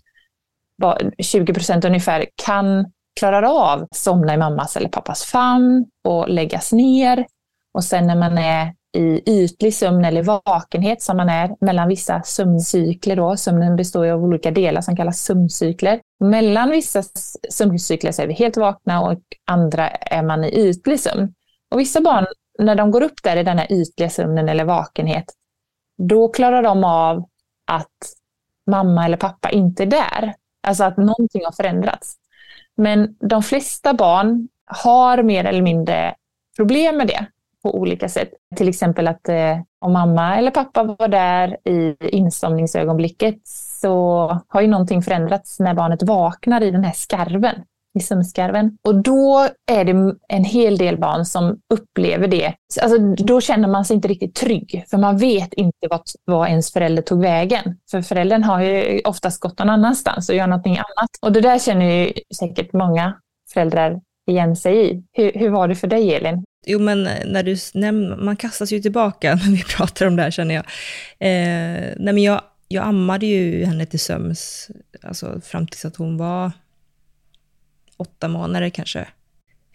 [1.19, 7.25] 20 procent ungefär kan klarar av somna i mammas eller pappas famn och läggas ner.
[7.73, 12.21] Och sen när man är i ytlig sömn eller vakenhet som man är mellan vissa
[12.23, 13.15] sömncykler.
[13.15, 13.37] Då.
[13.37, 16.01] Sömnen består ju av olika delar som kallas sömncykler.
[16.19, 17.03] Mellan vissa
[17.49, 21.33] sömncykler så är vi helt vakna och andra är man i ytlig sömn.
[21.71, 22.25] Och vissa barn,
[22.59, 25.25] när de går upp där i den här ytliga sömnen eller vakenhet,
[25.97, 27.17] då klarar de av
[27.67, 27.97] att
[28.71, 30.33] mamma eller pappa inte är där.
[30.67, 32.15] Alltså att någonting har förändrats.
[32.77, 36.15] Men de flesta barn har mer eller mindre
[36.57, 37.25] problem med det
[37.63, 38.29] på olika sätt.
[38.55, 43.47] Till exempel att eh, om mamma eller pappa var där i insomningsögonblicket
[43.81, 47.55] så har ju någonting förändrats när barnet vaknar i den här skarven,
[47.97, 48.77] i sömnskarven.
[48.87, 52.53] Och då är det en hel del barn som upplever det.
[52.81, 56.73] Alltså, då känner man sig inte riktigt trygg, för man vet inte vart, vad ens
[56.73, 57.77] förälder tog vägen.
[57.91, 61.09] För föräldern har ju oftast gått någon annanstans och gör någonting annat.
[61.21, 63.13] Och det där känner ju säkert många
[63.53, 65.03] föräldrar igen sig i.
[65.13, 66.43] Hur, hur var det för dig, Elin?
[66.65, 70.31] Jo, men när du nämner, man kastas ju tillbaka när vi pratar om det här
[70.31, 70.65] känner jag.
[71.19, 74.69] Eh, nej, men jag, jag ammade ju henne till söms,
[75.03, 76.51] alltså fram tills att hon var
[77.97, 79.07] åtta månader kanske.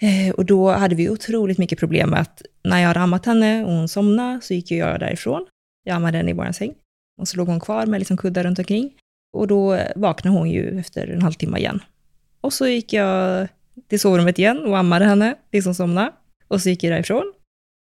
[0.02, 3.64] Eh, och då hade vi otroligt mycket problem med att när jag hade ammat henne
[3.64, 5.46] och hon somnade så gick jag därifrån.
[5.84, 6.74] Jag ammade henne i vår säng.
[7.20, 8.92] Och så låg hon kvar med liksom kuddar runt omkring.
[9.32, 11.82] Och då vaknade hon ju efter en halvtimme igen.
[12.40, 13.48] Och så gick jag
[13.88, 16.12] till sovrummet igen och ammade henne tills hon somnade.
[16.48, 17.32] Och så gick jag därifrån.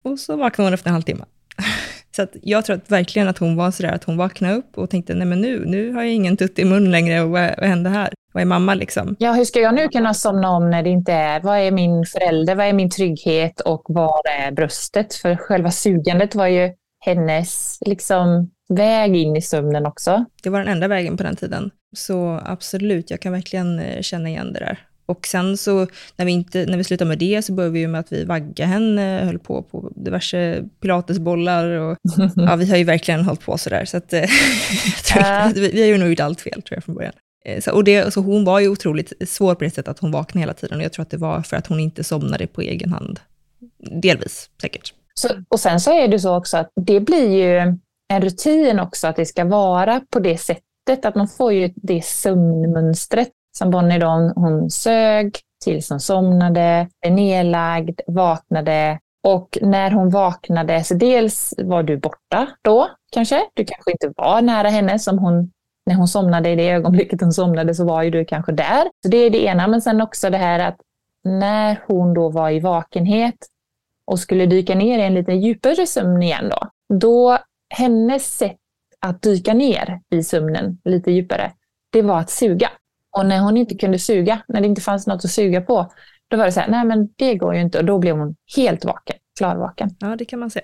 [0.04, 1.24] Och så vaknade hon efter en halvtimme.
[2.16, 4.90] Så att jag tror att verkligen att hon var sådär att hon vaknade upp och
[4.90, 7.68] tänkte, nej men nu, nu har jag ingen tutt i mun längre och vad, vad
[7.68, 8.12] händer här?
[8.32, 9.16] Vad är mamma liksom?
[9.18, 12.04] Ja, hur ska jag nu kunna somna om när det inte är, vad är min
[12.06, 15.14] förälder, vad är min trygghet och vad är bröstet?
[15.14, 16.72] För själva sugandet var ju
[17.04, 20.24] hennes liksom väg in i sömnen också.
[20.42, 21.70] Det var den enda vägen på den tiden.
[21.96, 24.78] Så absolut, jag kan verkligen eh, känna igen det där.
[25.06, 28.00] Och sen så när vi, inte, när vi slutade med det så började vi med
[28.00, 31.98] att vi vaggade henne, höll på på diverse pilatesbollar och
[32.36, 33.84] ja, vi har ju verkligen hållit på sådär.
[33.84, 34.24] Så att, eh,
[35.14, 37.12] jag vi, vi har ju nog gjort allt fel tror jag från början.
[37.44, 40.12] Eh, så, och det, så hon var ju otroligt svår på det sättet att hon
[40.12, 42.60] vaknade hela tiden och jag tror att det var för att hon inte somnade på
[42.60, 43.20] egen hand.
[44.02, 44.94] Delvis, säkert.
[45.14, 47.76] Så, och sen så är det så också att det blir ju
[48.12, 52.04] en rutin också att det ska vara på det sättet, att man får ju det
[52.04, 60.10] sömnmönstret som Bonnie då, hon sög tills hon somnade, är nedlagd, vaknade och när hon
[60.10, 65.18] vaknade, så dels var du borta då kanske, du kanske inte var nära henne som
[65.18, 65.50] hon,
[65.90, 68.84] när hon somnade i det ögonblicket hon somnade så var ju du kanske där.
[69.02, 70.76] Så det är det ena, men sen också det här att
[71.24, 73.36] när hon då var i vakenhet
[74.04, 78.56] och skulle dyka ner i en lite djupare sömn igen då, då hennes sätt
[79.00, 81.52] att dyka ner i sömnen lite djupare,
[81.90, 82.70] det var att suga.
[83.16, 85.92] Och när hon inte kunde suga, när det inte fanns något att suga på,
[86.28, 87.78] då var det så här, nej men det går ju inte.
[87.78, 89.90] Och då blev hon helt vaken, klarvaken.
[89.98, 90.60] Ja, det kan man se.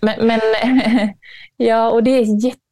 [0.00, 0.40] men, men
[1.56, 2.24] ja, och det är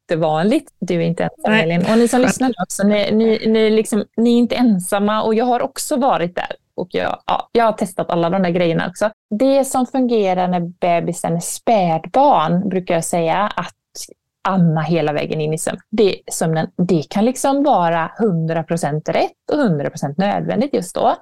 [0.05, 0.73] jättevanligt.
[0.79, 1.63] Du är inte ensam, nej.
[1.63, 1.87] Elin.
[1.91, 5.23] Och ni som lyssnar också, ni, ni, ni, liksom, ni är inte ensamma.
[5.23, 6.53] Och jag har också varit där.
[6.77, 9.11] Och jag, ja, jag har testat alla de där grejerna också.
[9.31, 13.75] Det som fungerar när bebisen är spädbarn, brukar jag säga, att
[14.49, 15.79] amma hela vägen in i sömn.
[15.91, 21.17] Det, sömnen, det kan liksom vara 100% rätt och 100% nödvändigt just då.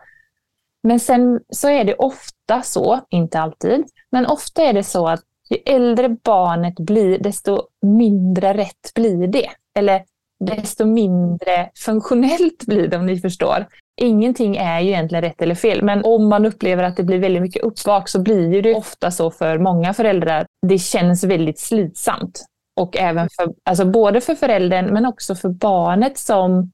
[0.83, 5.23] Men sen så är det ofta så, inte alltid, men ofta är det så att
[5.53, 9.49] ju äldre barnet blir, desto mindre rätt blir det.
[9.79, 10.05] Eller
[10.41, 13.67] desto mindre funktionellt blir det om ni förstår.
[14.01, 17.43] Ingenting är ju egentligen rätt eller fel, men om man upplever att det blir väldigt
[17.43, 20.47] mycket uppvak så blir det ofta så för många föräldrar.
[20.67, 22.45] Det känns väldigt slitsamt.
[22.81, 26.73] Och även för, alltså både för föräldern men också för barnet som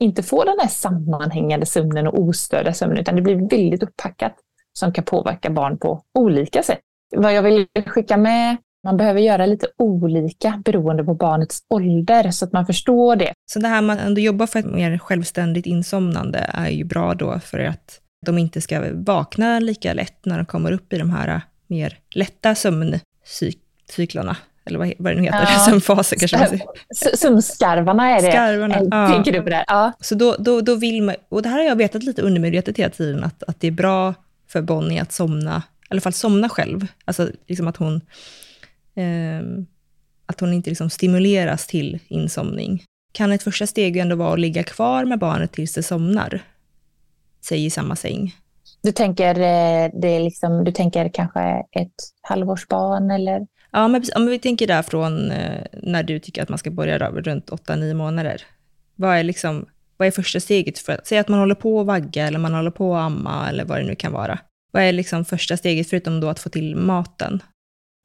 [0.00, 4.34] inte får den här sammanhängande sömnen och ostörda sömnen utan det blir väldigt upppackat
[4.72, 6.80] som kan påverka barn på olika sätt.
[7.16, 12.44] Vad jag vill skicka med, man behöver göra lite olika beroende på barnets ålder så
[12.44, 13.32] att man förstår det.
[13.50, 17.40] Så det här med att jobba för ett mer självständigt insomnande är ju bra då
[17.40, 21.40] för att de inte ska vakna lika lätt när de kommer upp i de här
[21.66, 25.58] mer lätta sömncyklarna eller vad, vad det nu heter, ja.
[25.70, 27.16] sömnfaser kanske man säger.
[27.16, 28.30] Sömnskarvarna är det.
[28.30, 29.08] Skarvarna, ja.
[29.08, 29.64] Tänker du på det?
[29.66, 29.92] Ja.
[30.00, 32.90] Så då, då, då vill man, och det här har jag vetat lite undermedvetet hela
[32.90, 34.14] tiden, att, att det är bra
[34.48, 36.86] för Bonnie att somna, i alla fall somna själv.
[37.04, 37.94] Alltså liksom att hon,
[38.94, 39.64] eh,
[40.26, 42.82] att hon inte liksom stimuleras till insomning.
[43.12, 46.40] Kan ett första steg ändå vara att ligga kvar med barnet tills det somnar?
[47.40, 48.34] Säg i samma säng.
[48.82, 51.40] Du tänker, eh, det liksom, du tänker kanske
[51.72, 53.46] ett halvårsbarn eller?
[53.70, 56.98] Ja, men om vi tänker där från eh, när du tycker att man ska börja
[56.98, 58.42] då, runt 8-9 månader.
[58.94, 60.78] Vad är, liksom, vad är första steget?
[60.78, 63.64] för Säg att man håller på att vagga eller man håller på att amma eller
[63.64, 64.38] vad det nu kan vara.
[64.76, 67.42] Vad är liksom första steget förutom då att få till maten?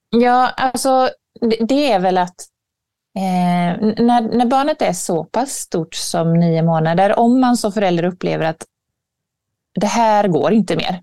[0.09, 1.09] Ja, alltså
[1.59, 2.35] det är väl att
[3.17, 8.03] eh, när, när barnet är så pass stort som nio månader, om man som förälder
[8.03, 8.65] upplever att
[9.79, 11.01] det här går inte mer,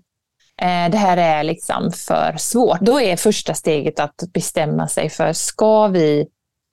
[0.61, 5.33] eh, det här är liksom för svårt, då är första steget att bestämma sig för,
[5.33, 6.27] ska vi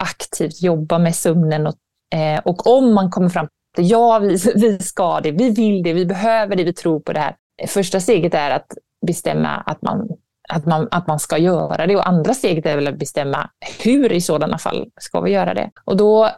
[0.05, 1.75] aktivt jobba med sömnen och,
[2.19, 5.93] eh, och om man kommer fram till ja, vi, vi ska det, vi vill det,
[5.93, 7.37] vi behöver det, vi tror på det här.
[7.67, 8.67] Första steget är att
[9.07, 10.09] bestämma att man
[10.49, 11.97] att man, att man ska göra det.
[11.97, 13.51] Och andra steget är väl att bestämma
[13.85, 15.71] hur i sådana fall ska vi göra det.
[15.85, 16.31] Och då,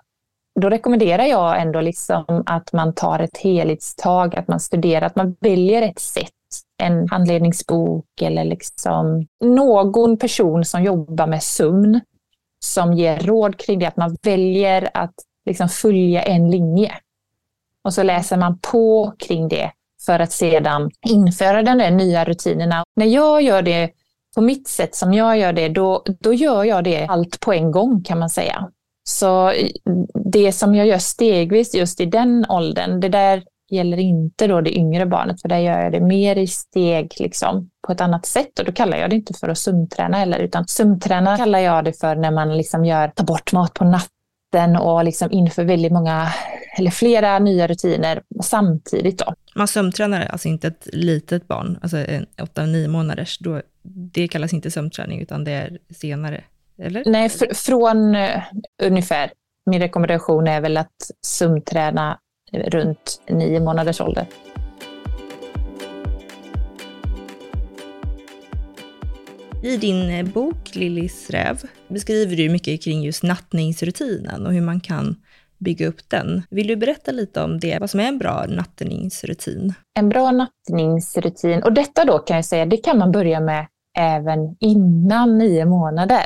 [0.61, 5.37] då rekommenderar jag ändå liksom att man tar ett helhetstag, att man studerar, att man
[5.41, 6.33] väljer ett sätt
[6.83, 12.01] en handledningsbok eller liksom någon person som jobbar med sömn
[12.65, 15.15] som ger råd kring det, att man väljer att
[15.47, 16.93] liksom följa en linje.
[17.85, 19.71] Och så läser man på kring det
[20.09, 22.85] för att sedan införa de där nya rutinerna.
[22.97, 23.91] När jag gör det
[24.35, 27.71] på mitt sätt som jag gör det, då, då gör jag det allt på en
[27.71, 28.69] gång kan man säga.
[29.09, 29.53] Så
[30.33, 34.77] det som jag gör stegvis just i den åldern, det där gäller inte då det
[34.77, 38.59] yngre barnet, för där gör jag det mer i steg liksom, på ett annat sätt.
[38.59, 41.93] Och då kallar jag det inte för att sömnträna heller, utan sömnträna kallar jag det
[42.01, 44.18] för när man liksom gör, tar bort mat på natten
[44.81, 46.33] och liksom inför väldigt många,
[46.79, 49.19] eller flera nya rutiner samtidigt.
[49.19, 49.35] Då.
[49.55, 54.71] Man sömntränar alltså inte ett litet barn, alltså en 8-9 månaders, då, det kallas inte
[54.71, 56.45] sömnträning, utan det är senare,
[56.83, 57.03] eller?
[57.07, 58.43] Nej, fr från uh,
[58.83, 59.31] ungefär.
[59.67, 62.19] Min rekommendation är väl att sömnträna
[62.53, 64.27] runt nio månaders ålder.
[69.63, 74.81] I din eh, bok Lillis räv beskriver du mycket kring just nattningsrutinen och hur man
[74.81, 75.17] kan
[75.59, 76.43] bygga upp den.
[76.51, 79.75] Vill du berätta lite om det, vad som är en bra nattningsrutin?
[79.99, 83.67] En bra nattningsrutin, och detta då kan jag säga, det kan man börja med
[83.99, 86.25] även innan nio månader.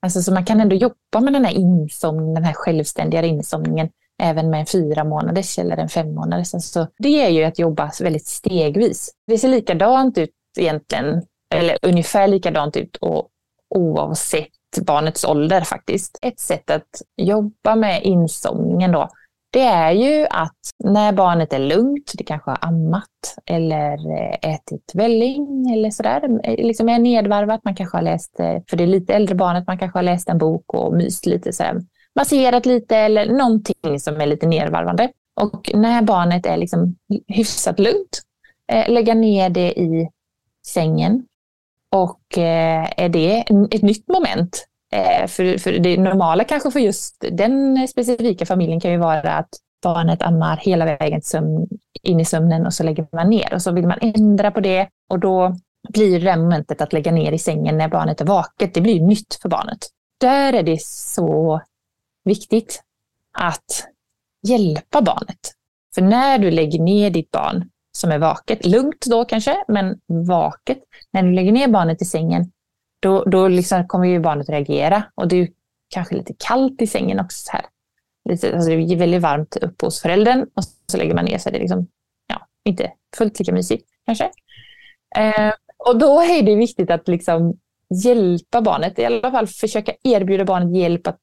[0.00, 3.88] Alltså så man kan ändå jobba med den här insomningen, den här självständiga insomningen
[4.22, 6.54] även med en fyra månaders eller en fem månaders.
[6.54, 9.10] Alltså, det är ju att jobba väldigt stegvis.
[9.26, 11.22] Det ser likadant ut egentligen,
[11.54, 13.28] eller ungefär likadant ut och
[13.74, 14.48] oavsett
[14.80, 16.18] barnets ålder faktiskt.
[16.22, 19.08] Ett sätt att jobba med insomningen då,
[19.54, 24.90] det är ju att när barnet är lugnt, det kanske har ammat eller eh, ätit
[24.94, 28.86] välling eller sådär, eh, liksom är nedvarvat, man kanske har läst, eh, för det är
[28.86, 31.80] lite äldre barnet, man kanske har läst en bok och myst lite sådär
[32.14, 35.10] masserat lite eller någonting som är lite nedvarvande.
[35.40, 38.22] Och när barnet är liksom hyfsat lugnt,
[38.88, 40.08] lägga ner det i
[40.66, 41.26] sängen.
[41.94, 47.24] Och eh, är det ett nytt moment, eh, för, för det normala kanske för just
[47.32, 49.48] den specifika familjen kan ju vara att
[49.82, 51.68] barnet ammar hela vägen sömn,
[52.02, 53.54] in i sömnen och så lägger man ner.
[53.54, 55.54] Och så vill man ändra på det och då
[55.88, 59.38] blir det momentet att lägga ner i sängen när barnet är vaket, det blir nytt
[59.42, 59.78] för barnet.
[60.20, 61.60] Där är det så
[62.24, 62.82] viktigt
[63.38, 63.88] att
[64.46, 65.52] hjälpa barnet.
[65.94, 70.78] För när du lägger ner ditt barn som är vaket, lugnt då kanske, men vaket,
[71.12, 72.52] när du lägger ner barnet i sängen,
[73.00, 75.04] då, då liksom kommer ju barnet reagera.
[75.14, 75.48] Och det är
[75.88, 77.50] kanske lite kallt i sängen också.
[77.52, 77.64] här.
[78.28, 81.52] Lite, alltså det är väldigt varmt uppe hos föräldern och så lägger man ner sig.
[81.52, 81.86] Det är liksom,
[82.26, 84.30] ja, inte fullt lika mysigt kanske.
[85.16, 87.58] Eh, och då är det viktigt att liksom
[88.04, 91.20] hjälpa barnet, i alla fall försöka erbjuda barnet hjälp att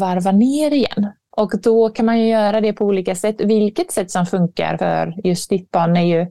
[0.00, 1.12] varva ner igen.
[1.36, 3.40] Och då kan man ju göra det på olika sätt.
[3.40, 6.26] Vilket sätt som funkar för just ditt barn är ju,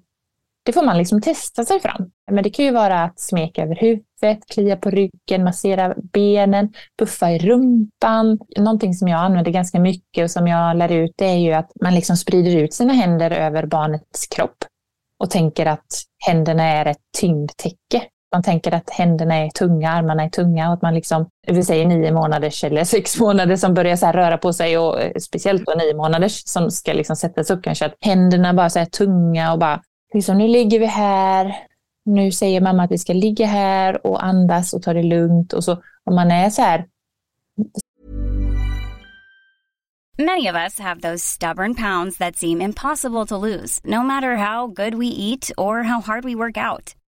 [0.66, 2.12] det får man liksom testa sig fram.
[2.32, 7.32] Men det kan ju vara att smeka över huvudet, klia på ryggen, massera benen, puffa
[7.32, 8.39] i rumpan.
[8.58, 11.72] Någonting som jag använder ganska mycket och som jag lär ut det är ju att
[11.82, 14.58] man liksom sprider ut sina händer över barnets kropp
[15.20, 20.30] och tänker att händerna är ett tyngdtäcke man tänker att händerna är tunga, armarna är
[20.30, 24.08] tunga och att man liksom, vi säger nio månaders eller sex månader som börjar så
[24.08, 27.86] röra på sig och eh, speciellt då nio månaders som ska liksom sättas upp kanske,
[27.86, 29.81] att händerna bara så här tunga och bara,
[30.13, 31.56] liksom nu ligger vi här,
[32.06, 35.63] nu säger mamma att vi ska ligga här och andas och ta det lugnt och
[35.63, 35.71] så
[36.06, 36.86] om man är så här.
[40.17, 44.67] Many of us have those stubborn pounds that seem impossible to lose, no matter how
[44.67, 46.96] good we eat or how hard we work out.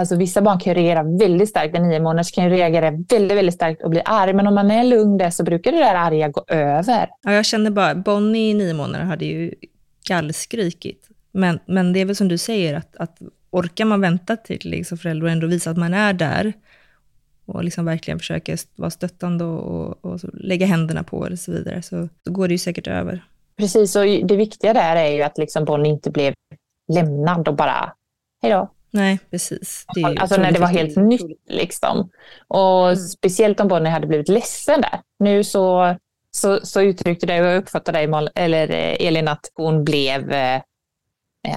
[0.00, 1.76] Alltså vissa barn kan reagera väldigt starkt.
[1.76, 4.32] En nio månaders kan reagera väldigt, väldigt starkt och bli arg.
[4.32, 7.08] Men om man är lugn där så brukar det där arga gå över.
[7.22, 9.54] Ja, jag känner bara, Bonnie i nio månader hade ju
[10.08, 11.08] gallskrikit.
[11.32, 13.18] Men, men det är väl som du säger, att, att
[13.50, 16.52] orkar man vänta till liksom förälder och ändå visa att man är där
[17.46, 21.82] och liksom verkligen försöka vara stöttande och, och, och lägga händerna på och så vidare,
[21.82, 23.24] så, så går det ju säkert över.
[23.56, 26.34] Precis, och det viktiga där är ju att liksom Bonnie inte blev
[26.92, 27.92] lämnad och bara,
[28.42, 28.70] hej då.
[28.90, 29.84] Nej, precis.
[30.18, 32.10] alltså när det var helt nytt liksom.
[32.48, 32.96] Och mm.
[32.96, 35.00] speciellt om Bonnie hade blivit ledsen där.
[35.18, 35.96] Nu så,
[36.30, 40.62] så, så uttryckte det, och jag uppfattade dig, eller eh, Elin, att hon blev eh,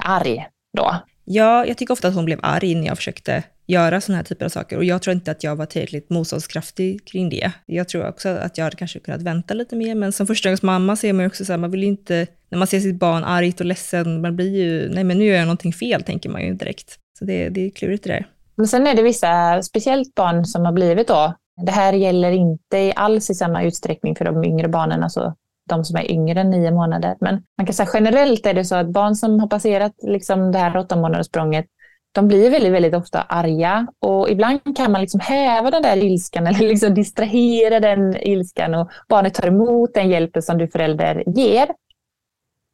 [0.02, 0.96] arg då.
[1.26, 4.46] Ja, jag tycker ofta att hon blev arg när jag försökte göra sådana här typer
[4.46, 4.78] av saker.
[4.78, 7.52] Och jag tror inte att jag var tillräckligt motståndskraftig kring det.
[7.66, 11.14] Jag tror också att jag hade kanske kunnat vänta lite mer, men som förstagångsmamma ser
[11.14, 13.60] man ju också så här, man vill ju inte, när man ser sitt barn argt
[13.60, 16.54] och ledsen, man blir ju, nej men nu gör jag någonting fel, tänker man ju
[16.54, 17.00] direkt.
[17.20, 18.28] Så det, det är klurigt det där.
[18.56, 21.34] Men sen är det vissa, speciellt barn som har blivit då,
[21.66, 25.36] det här gäller inte alls i samma utsträckning för de yngre barnen, alltså
[25.70, 27.16] de som är yngre än nio månader.
[27.20, 30.60] Men man kan säga generellt är det så att barn som har passerat liksom det
[30.60, 31.66] här åtta månaders språnget,
[32.12, 36.48] de blir väldigt, väldigt ofta arga och ibland kan man liksom häva den där ilskan
[36.48, 41.70] eller liksom distrahera den ilskan och barnet tar emot den hjälpen som du förälder ger.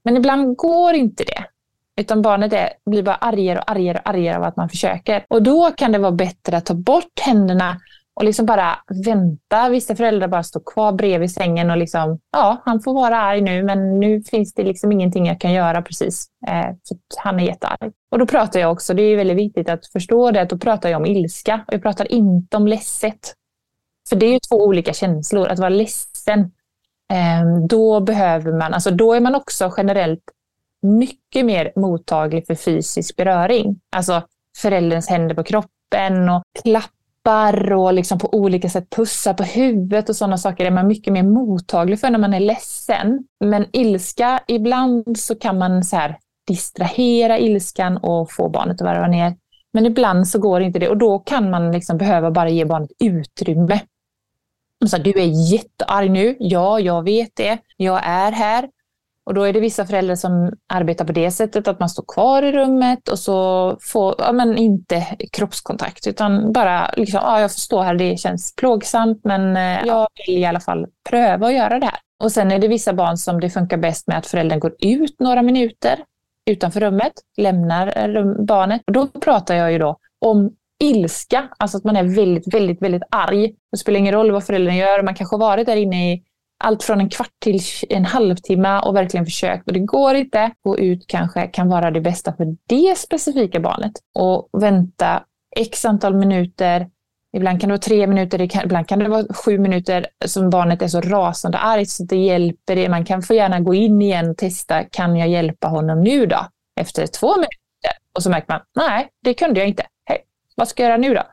[0.04, 1.46] Men ibland går inte det.
[2.00, 5.26] Utan barnet är, blir bara argare och argare och argare av att man försöker.
[5.30, 7.78] Och då kan det vara bättre att ta bort händerna
[8.20, 9.70] och liksom bara vänta.
[9.70, 13.64] Vissa föräldrar bara står kvar bredvid sängen och liksom, ja, han får vara arg nu,
[13.64, 16.28] men nu finns det liksom ingenting jag kan göra precis.
[16.48, 17.94] Eh, för han är jättearg.
[18.12, 20.90] Och då pratar jag också, det är väldigt viktigt att förstå det, att då pratar
[20.90, 23.34] jag om ilska och jag pratar inte om ledset.
[24.10, 25.48] För det är ju två olika känslor.
[25.48, 26.40] Att vara ledsen,
[27.14, 30.24] eh, då behöver man, alltså då är man också generellt
[30.82, 33.80] mycket mer mottaglig för fysisk beröring.
[33.96, 34.22] Alltså
[34.58, 40.16] förälderns händer på kroppen och klappar och liksom på olika sätt pussar på huvudet och
[40.16, 43.24] sådana saker är man mycket mer mottaglig för när man är ledsen.
[43.40, 46.18] Men ilska, ibland så kan man så här
[46.48, 49.36] distrahera ilskan och få barnet att varva ner.
[49.74, 52.92] Men ibland så går inte det och då kan man liksom behöva bara ge barnet
[53.00, 53.80] utrymme.
[54.88, 56.36] Så du är jättearg nu.
[56.40, 57.58] Ja, jag vet det.
[57.78, 58.70] Jag är här.
[59.30, 62.44] Och då är det vissa föräldrar som arbetar på det sättet, att man står kvar
[62.44, 67.60] i rummet och så får, ja men inte kroppskontakt, utan bara liksom, ja jag får
[67.60, 71.80] stå här, det känns plågsamt, men eh, jag vill i alla fall pröva att göra
[71.80, 72.00] det här.
[72.24, 75.20] Och sen är det vissa barn som det funkar bäst med att föräldern går ut
[75.20, 76.00] några minuter
[76.50, 78.82] utanför rummet, lämnar eh, barnet.
[78.88, 80.52] Och då pratar jag ju då om
[80.84, 83.54] ilska, alltså att man är väldigt, väldigt, väldigt arg.
[83.72, 86.24] Det spelar ingen roll vad föräldern gör, man kanske har varit där inne i
[86.64, 90.52] allt från en kvart till en halvtimme och verkligen försökt och det går inte.
[90.64, 95.24] Gå ut kanske kan vara det bästa för det specifika barnet och vänta
[95.56, 96.90] x antal minuter.
[97.38, 100.88] Ibland kan det vara tre minuter, ibland kan det vara sju minuter som barnet är
[100.88, 102.90] så rasande argt så det hjälper det.
[102.90, 106.48] Man kan få gärna gå in igen och testa, kan jag hjälpa honom nu då?
[106.80, 107.60] Efter två minuter.
[108.16, 109.84] Och så märker man, nej, det kunde jag inte.
[110.06, 110.18] Hej,
[110.56, 111.24] vad ska jag göra nu då?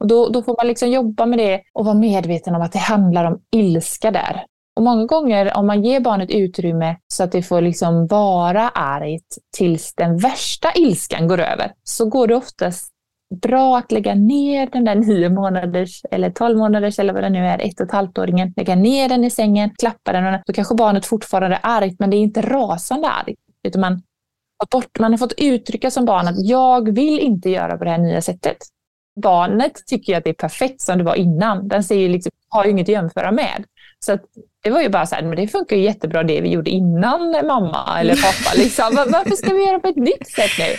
[0.00, 2.78] Och då, då får man liksom jobba med det och vara medveten om att det
[2.78, 4.44] handlar om ilska där.
[4.76, 9.38] Och många gånger om man ger barnet utrymme så att det får liksom vara argt
[9.56, 12.92] tills den värsta ilskan går över, så går det oftast
[13.42, 17.46] bra att lägga ner den där nio månaders eller tolv månaders eller vad det nu
[17.46, 20.74] är, ett och ett halvt-åringen, lägga ner den i sängen, klappa den och då kanske
[20.74, 23.92] barnet fortfarande är argt, men det är inte rasande argt, utan man
[24.58, 27.90] har, bort, man har fått uttrycka som barn att jag vill inte göra på det
[27.90, 28.56] här nya sättet.
[29.22, 31.68] Barnet tycker att det är perfekt som det var innan.
[31.68, 33.64] Den ser ju liksom, har ju inget att jämföra med.
[34.04, 34.18] Så
[34.62, 37.46] det var ju bara så här, men det funkar ju jättebra det vi gjorde innan
[37.46, 38.56] mamma eller pappa.
[38.56, 38.94] Liksom.
[39.12, 40.76] Varför ska vi göra på ett nytt sätt nu?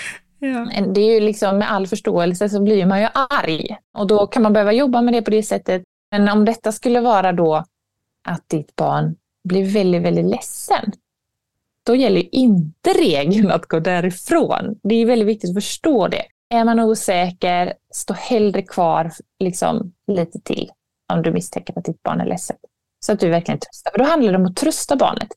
[0.47, 0.83] Ja.
[0.93, 3.77] Det är ju liksom med all förståelse så blir man ju arg.
[3.93, 5.83] Och då kan man behöva jobba med det på det sättet.
[6.11, 7.65] Men om detta skulle vara då
[8.23, 10.91] att ditt barn blir väldigt, väldigt ledsen.
[11.83, 14.79] Då gäller inte regeln att gå därifrån.
[14.83, 16.23] Det är väldigt viktigt att förstå det.
[16.49, 20.71] Är man osäker, stå hellre kvar liksom, lite till
[21.13, 22.57] om du misstänker att ditt barn är ledsen.
[23.05, 23.91] Så att du verkligen tröstar.
[23.91, 25.27] För då handlar det om att trösta barnet.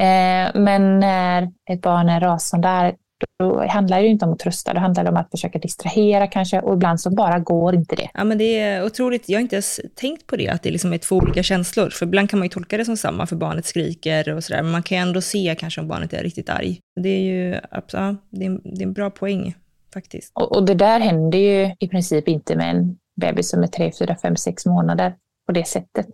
[0.00, 2.94] Eh, men när ett barn är rasande,
[3.38, 6.74] då handlar det inte om att trösta, det handlar om att försöka distrahera kanske och
[6.74, 8.10] ibland så bara går inte det.
[8.14, 10.92] Ja men det är otroligt, jag har inte ens tänkt på det, att det liksom
[10.92, 11.90] är två olika känslor.
[11.90, 14.72] För ibland kan man ju tolka det som samma, för barnet skriker och sådär, men
[14.72, 16.80] man kan ju ändå se kanske om barnet är riktigt arg.
[17.00, 19.54] Det är ju, ja, det är, det är en bra poäng
[19.94, 20.32] faktiskt.
[20.34, 23.92] Och, och det där händer ju i princip inte med en bebis som är 3,
[23.98, 25.14] 4, 5, 6 månader
[25.46, 26.06] på det sättet.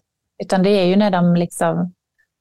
[0.42, 1.94] Utan det är ju när de liksom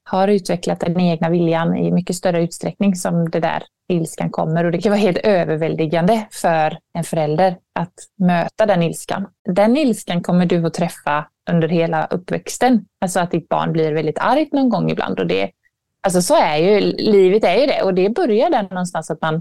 [0.04, 4.64] har utvecklat den egna viljan i mycket större utsträckning som det där ilskan kommer.
[4.64, 9.26] Och det kan vara helt överväldigande för en förälder att möta den ilskan.
[9.54, 12.84] Den ilskan kommer du att träffa under hela uppväxten.
[13.00, 15.20] Alltså att ditt barn blir väldigt argt någon gång ibland.
[15.20, 15.50] Och det,
[16.02, 17.82] alltså så är ju, livet är ju det.
[17.82, 19.34] Och det börjar där någonstans att man,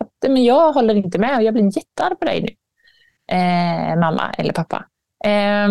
[0.00, 2.48] att, men jag håller inte med och jag blir jättearg på dig nu.
[3.36, 4.84] Eh, mamma eller pappa.
[5.24, 5.68] Eh,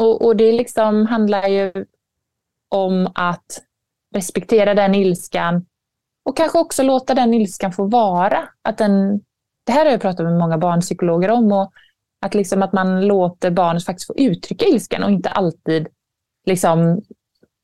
[0.00, 1.72] och, och det liksom handlar ju
[2.68, 3.62] om att
[4.14, 5.66] respektera den ilskan
[6.24, 8.48] och kanske också låta den ilskan få vara.
[8.62, 9.20] Att den,
[9.66, 11.52] det här har jag pratat med många barnpsykologer om.
[11.52, 11.72] Och
[12.26, 15.88] att, liksom att man låter barnet faktiskt få uttrycka ilskan och inte alltid
[16.46, 17.02] liksom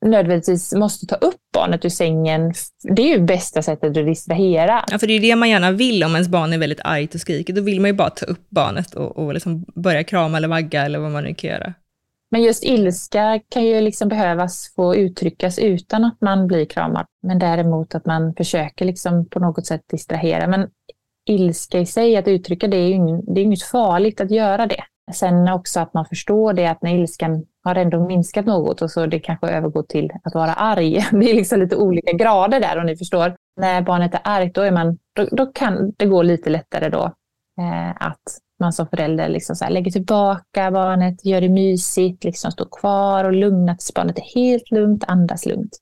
[0.07, 2.55] nödvändigtvis måste ta upp barnet ur sängen.
[2.83, 4.85] Det är ju bästa sättet att distrahera.
[4.91, 7.21] Ja, för det är det man gärna vill om ens barn är väldigt argt och
[7.21, 7.53] skriker.
[7.53, 10.85] Då vill man ju bara ta upp barnet och, och liksom börja krama eller vagga
[10.85, 11.75] eller vad man nu kan göra.
[12.31, 17.07] Men just ilska kan ju liksom behövas få uttryckas utan att man blir kramad.
[17.23, 20.47] Men däremot att man försöker liksom på något sätt distrahera.
[20.47, 20.69] Men
[21.27, 24.83] ilska i sig, att uttrycka det, är ju det är inget farligt att göra det.
[25.13, 29.07] Sen också att man förstår det, att när ilskan har ändå minskat något och så
[29.07, 31.07] det kanske övergår till att vara arg.
[31.11, 33.37] Det är liksom lite olika grader där om ni förstår.
[33.61, 37.05] När barnet är argt, då, är man, då, då kan det gå lite lättare då
[37.61, 38.23] eh, att
[38.61, 43.25] man som förälder liksom så här, lägger tillbaka barnet, gör det mysigt, liksom står kvar
[43.25, 45.77] och lugnar tills barnet är helt lugnt, andas lugnt.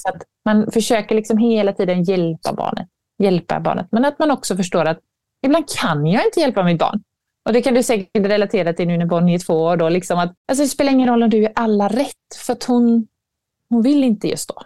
[0.00, 2.88] Så att man försöker liksom hela tiden hjälpa barnet,
[3.18, 3.86] hjälpa barnet.
[3.90, 4.98] Men att man också förstår att
[5.46, 7.02] ibland kan jag inte hjälpa mitt barn.
[7.44, 9.76] Och det kan du säkert relatera till nu när Bonnie är två år.
[9.76, 12.64] Då, liksom att, alltså det spelar ingen roll om du gör alla rätt, för att
[12.64, 13.06] hon,
[13.68, 14.62] hon vill inte just då.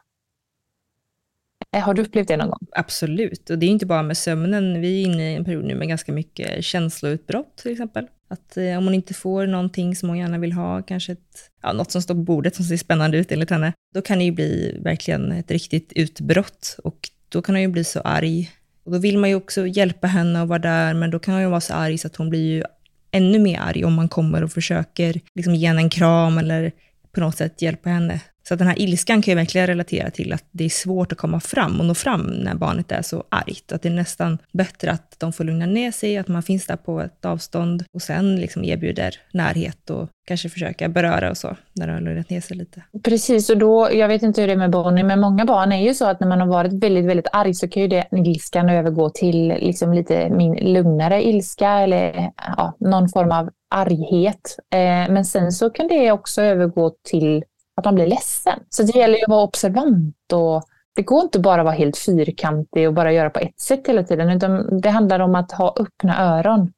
[1.77, 2.67] Eh, har du upplevt det någon gång?
[2.73, 4.81] Absolut, och det är inte bara med sömnen.
[4.81, 8.07] Vi är inne i en period nu med ganska mycket känsloutbrott till exempel.
[8.31, 11.73] Att eh, om hon inte får någonting som hon gärna vill ha, kanske ett, ja,
[11.73, 14.33] något som står på bordet som ser spännande ut enligt henne, då kan det ju
[14.33, 18.51] bli verkligen ett riktigt utbrott och då kan hon ju bli så arg.
[18.85, 21.43] Och då vill man ju också hjälpa henne och vara där, men då kan hon
[21.43, 22.63] ju vara så arg så att hon blir ju
[23.11, 26.73] ännu mer arg om man kommer och försöker liksom ge henne en kram eller
[27.13, 28.21] på något sätt hjälpa henne.
[28.49, 31.19] Så att den här ilskan kan ju verkligen relatera till att det är svårt att
[31.19, 33.73] komma fram och nå fram när barnet är så argt.
[33.73, 36.77] Att det är nästan bättre att de får lugna ner sig, att man finns där
[36.77, 41.87] på ett avstånd och sen liksom erbjuder närhet och kanske försöka beröra och så, när
[41.87, 42.83] de har lugnat ner sig lite.
[43.05, 45.83] Precis, och då, jag vet inte hur det är med Bonnie, men många barn är
[45.83, 48.69] ju så att när man har varit väldigt, väldigt arg så kan ju det ilskan
[48.69, 54.57] övergå till liksom lite min, lugnare ilska eller ja, någon form av arghet.
[54.73, 57.45] Eh, men sen så kan det också övergå till
[57.79, 58.61] att man blir ledsen.
[58.69, 60.63] Så det gäller ju att vara observant och
[60.95, 64.03] det går inte bara att vara helt fyrkantig och bara göra på ett sätt hela
[64.03, 66.73] tiden, utan det handlar om att ha öppna öron.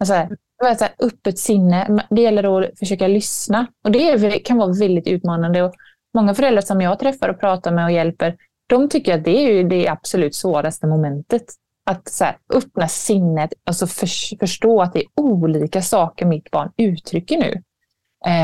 [0.00, 0.36] Alltså,
[0.78, 2.06] så här, öppet sinne.
[2.10, 3.66] Det gäller att försöka lyssna.
[3.84, 5.62] Och det kan vara väldigt utmanande.
[5.62, 5.74] Och
[6.14, 8.36] många föräldrar som jag träffar och pratar med och hjälper,
[8.66, 11.44] de tycker att det är det absolut svåraste momentet.
[11.86, 16.72] Att så här, öppna sinnet, alltså för, förstå att det är olika saker mitt barn
[16.76, 17.62] uttrycker nu.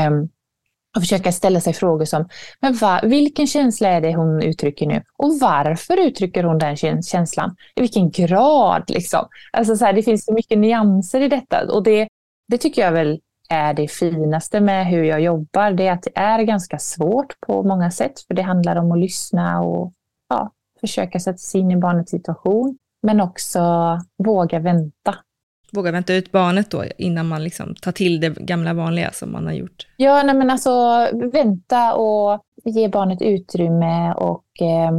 [0.07, 0.29] Um,
[0.95, 2.29] och försöka ställa sig frågor som,
[2.59, 5.03] men va, vilken känsla är det hon uttrycker nu?
[5.17, 7.55] Och varför uttrycker hon den känslan?
[7.75, 8.83] I vilken grad?
[8.87, 9.27] Liksom?
[9.53, 11.73] Alltså så här, det finns så mycket nyanser i detta.
[11.73, 12.07] Och det,
[12.47, 13.19] det tycker jag väl
[13.49, 15.71] är det finaste med hur jag jobbar.
[15.71, 18.19] Det är att det är ganska svårt på många sätt.
[18.27, 19.93] För det handlar om att lyssna och
[20.29, 22.77] ja, försöka sätta sig in i barnets situation.
[23.03, 23.61] Men också
[24.17, 25.15] våga vänta
[25.71, 29.45] våga vänta ut barnet då innan man liksom tar till det gamla vanliga som man
[29.45, 29.87] har gjort?
[29.97, 30.71] Ja, nej men alltså
[31.33, 34.91] vänta och ge barnet utrymme och eh,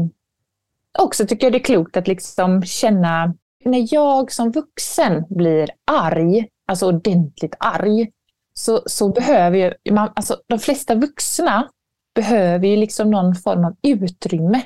[0.99, 6.49] också tycker jag det är klokt att liksom känna när jag som vuxen blir arg,
[6.67, 8.11] alltså ordentligt arg,
[8.55, 11.69] så, så behöver ju man, alltså de flesta vuxna
[12.15, 14.63] behöver ju liksom någon form av utrymme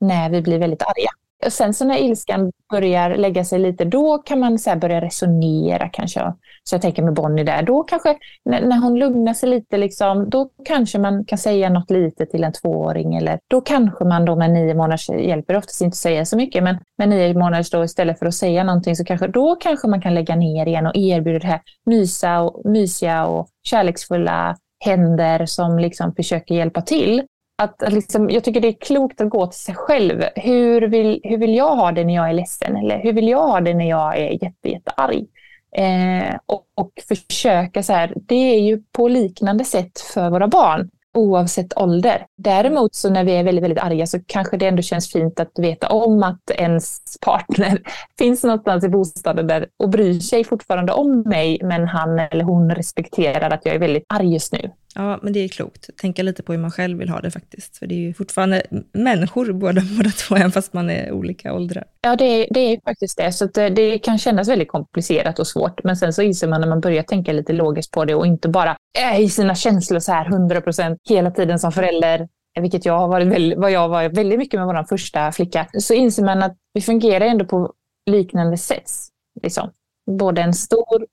[0.00, 1.10] när vi blir väldigt arga.
[1.46, 5.88] Och sen så när ilskan börjar lägga sig lite, då kan man så börja resonera
[5.88, 6.32] kanske.
[6.64, 10.30] Så jag tänker med Bonnie där, då kanske när, när hon lugnar sig lite, liksom,
[10.30, 13.16] då kanske man kan säga något lite till en tvååring.
[13.16, 16.62] Eller då kanske man då med nio månaders hjälper oftast inte att säga så mycket,
[16.62, 20.00] men med nio månaders då istället för att säga någonting så kanske då kanske man
[20.00, 25.78] kan lägga ner igen och erbjuda det här mysa och, mysiga och kärleksfulla händer som
[25.78, 27.22] liksom försöker hjälpa till
[27.60, 30.24] att, att liksom, jag tycker det är klokt att gå till sig själv.
[30.36, 32.76] Hur vill, hur vill jag ha det när jag är ledsen?
[32.76, 35.26] Eller hur vill jag ha det när jag är jätte, jättearg?
[35.76, 40.90] Eh, och, och försöka så här, det är ju på liknande sätt för våra barn
[41.14, 42.26] oavsett ålder.
[42.36, 45.58] Däremot så när vi är väldigt, väldigt arga så kanske det ändå känns fint att
[45.58, 47.82] veta om att ens partner
[48.18, 52.70] finns någonstans i bostaden där och bryr sig fortfarande om mig, men han eller hon
[52.70, 54.70] respekterar att jag är väldigt arg just nu.
[54.94, 55.96] Ja, men det är klokt.
[55.96, 57.78] Tänka lite på hur man själv vill ha det faktiskt.
[57.78, 58.62] För det är ju fortfarande
[58.92, 61.84] människor båda, båda två, även fast man är olika åldrar.
[62.00, 63.32] Ja, det är, det är faktiskt det.
[63.32, 65.84] Så det, eh, det kan kännas väldigt komplicerat och svårt.
[65.84, 68.48] Men sen så inser man när man börjar tänka lite logiskt på det och inte
[68.48, 72.84] bara är i sina känslor så här 100 procent hela tiden som förälder, eh, vilket
[72.84, 76.24] jag har varit väldigt, vad jag var väldigt mycket med vår första flicka, så inser
[76.24, 77.72] man att vi fungerar ändå på
[78.10, 78.90] liknande sätt.
[79.42, 79.70] Liksom.
[80.18, 81.06] Både en stor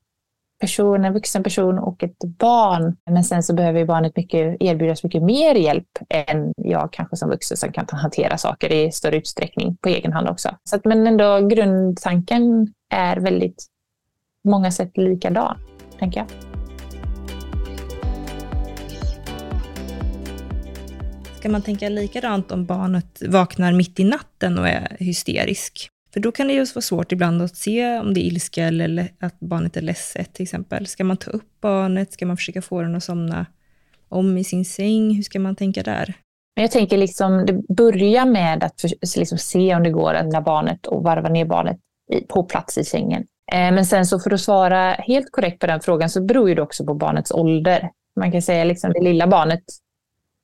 [0.60, 2.98] person, en vuxen person och ett barn.
[3.12, 7.30] Men sen så behöver ju barnet mycket, erbjudas mycket mer hjälp än jag kanske som
[7.30, 10.50] vuxen som kan hantera saker i större utsträckning på egen hand också.
[10.64, 13.68] Så att, men ändå grundtanken är väldigt
[14.44, 15.58] på många sätt likadan,
[16.00, 16.28] tänker jag.
[21.38, 25.90] Ska man tänka likadant om barnet vaknar mitt i natten och är hysterisk?
[26.18, 29.08] För då kan det just vara svårt ibland att se om det är ilska eller
[29.20, 30.88] att barnet är ledset till exempel.
[30.88, 32.14] Ska man ta upp barnet?
[32.14, 33.46] Ska man försöka få den att somna
[34.10, 35.16] om i sin säng?
[35.16, 36.14] Hur ska man tänka där?
[36.54, 38.84] Jag tänker liksom, det börjar med att
[39.18, 41.78] liksom se om det går att barnet och varva ner barnet
[42.28, 43.22] på plats i sängen.
[43.52, 46.62] Eh, men sen så för att svara helt korrekt på den frågan så beror det
[46.62, 47.90] också på barnets ålder.
[48.20, 49.64] Man kan säga liksom det lilla barnet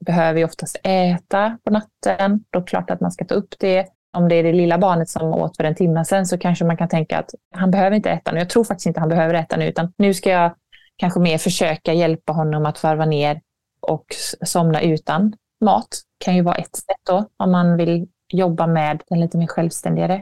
[0.05, 2.43] behöver ju oftast äta på natten.
[2.49, 4.77] Då är det klart att man ska ta upp det om det är det lilla
[4.77, 7.95] barnet som åt för en timme sedan så kanske man kan tänka att han behöver
[7.95, 8.37] inte äta nu.
[8.39, 10.55] Jag tror faktiskt inte han behöver äta nu, utan nu ska jag
[10.97, 13.41] kanske mer försöka hjälpa honom att varva ner
[13.81, 14.05] och
[14.45, 15.87] somna utan mat.
[16.19, 19.47] Det kan ju vara ett sätt då, om man vill jobba med den lite mer
[19.47, 20.13] självständigare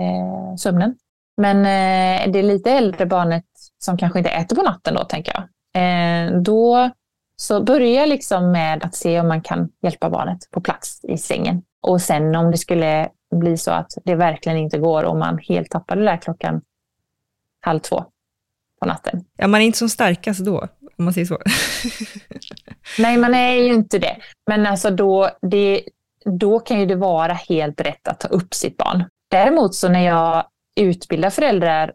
[0.00, 0.94] eh, sömnen.
[1.36, 3.44] Men eh, det lite äldre barnet
[3.84, 5.44] som kanske inte äter på natten då, tänker jag.
[5.82, 6.90] Eh, då
[7.36, 11.62] så börja liksom med att se om man kan hjälpa barnet på plats i sängen.
[11.82, 15.70] Och sen om det skulle bli så att det verkligen inte går och man helt
[15.70, 16.60] tappar det där klockan
[17.60, 18.04] halv två
[18.80, 19.24] på natten.
[19.36, 20.68] Ja, man är inte som starkast då,
[20.98, 21.38] om man säger så.
[22.98, 24.16] Nej, man är ju inte det.
[24.46, 25.82] Men alltså då, det,
[26.24, 29.04] då kan ju det vara helt rätt att ta upp sitt barn.
[29.30, 30.46] Däremot så när jag
[30.80, 31.92] utbildar föräldrar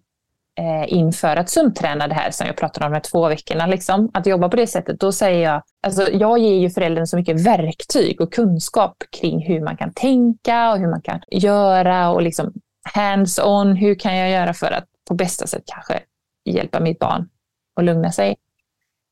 [0.60, 4.12] eh, inför att sömnträna det här som jag pratade om de här två veckorna, liksom,
[4.14, 7.46] att jobba på det sättet, då säger jag, alltså jag ger ju föräldern så mycket
[7.46, 12.54] verktyg och kunskap kring hur man kan tänka och hur man kan göra och liksom
[12.96, 16.00] hands-on, hur kan jag göra för att på bästa sätt kanske
[16.46, 17.30] hjälpa mitt barn
[17.76, 18.36] att lugna sig.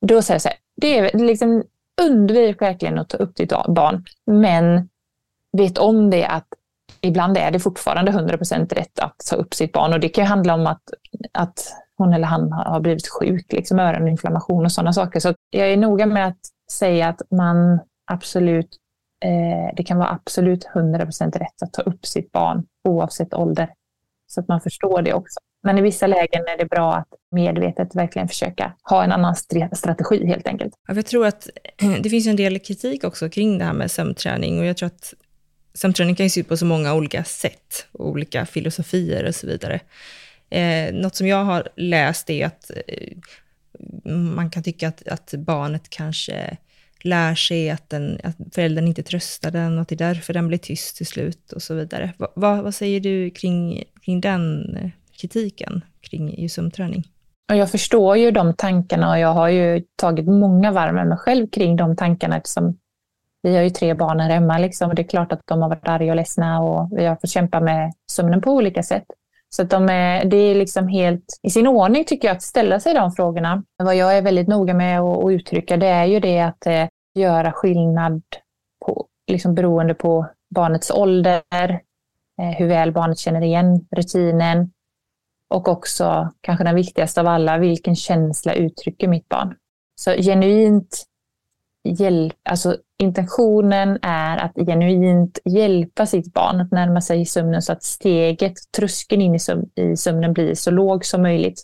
[0.02, 1.64] Då säger jag så här, det är liksom,
[2.02, 4.90] undvik verkligen att ta upp ditt barn, men
[5.58, 6.48] vet om det att
[7.02, 10.28] ibland är det fortfarande 100% rätt att ta upp sitt barn och det kan ju
[10.28, 10.82] handla om att,
[11.32, 15.20] att hon eller han har blivit sjuk, liksom öroninflammation och sådana saker.
[15.20, 16.40] Så jag är noga med att
[16.72, 17.80] säga att man
[18.12, 18.78] absolut,
[19.26, 23.70] eh, det kan vara absolut 100% rätt att ta upp sitt barn oavsett ålder.
[24.28, 25.40] Så att man förstår det också.
[25.64, 29.36] Men i vissa lägen är det bra att medvetet verkligen försöka ha en annan
[29.72, 30.74] strategi helt enkelt.
[30.88, 31.50] jag tror att
[32.04, 35.14] det finns en del kritik också kring det här med sömnträning och jag tror att
[35.78, 39.80] Samträning kan ju se ut på så många olika sätt, olika filosofier och så vidare.
[40.50, 43.18] Eh, något som jag har läst är att eh,
[44.12, 46.58] man kan tycka att, att, barnet kanske
[47.02, 50.48] lär sig att, den, att föräldern inte tröstar den och att det är därför den
[50.48, 52.14] blir tyst till slut och så vidare.
[52.18, 57.08] Va, va, vad säger du kring, kring den kritiken kring just sömnträning?
[57.48, 61.48] jag förstår ju de tankarna och jag har ju tagit många varv med mig själv
[61.48, 62.78] kring de tankarna eftersom
[63.42, 65.70] vi har ju tre barn här hemma liksom, och det är klart att de har
[65.70, 69.06] varit arga och ledsna och vi har fått kämpa med sömnen på olika sätt.
[69.50, 72.80] Så att de är, det är liksom helt i sin ordning tycker jag att ställa
[72.80, 73.64] sig de frågorna.
[73.78, 77.52] Vad jag är väldigt noga med att uttrycka det är ju det att eh, göra
[77.52, 78.24] skillnad
[78.86, 81.42] på, liksom beroende på barnets ålder,
[82.42, 84.72] eh, hur väl barnet känner igen rutinen
[85.50, 89.56] och också kanske den viktigaste av alla, vilken känsla uttrycker mitt barn?
[89.96, 91.06] Så genuint
[91.84, 97.84] hjälp, alltså intentionen är att genuint hjälpa sitt barn att närma sig sömnen så att
[97.84, 99.40] steget, tröskeln in i,
[99.76, 101.64] i sömnen blir så låg som möjligt.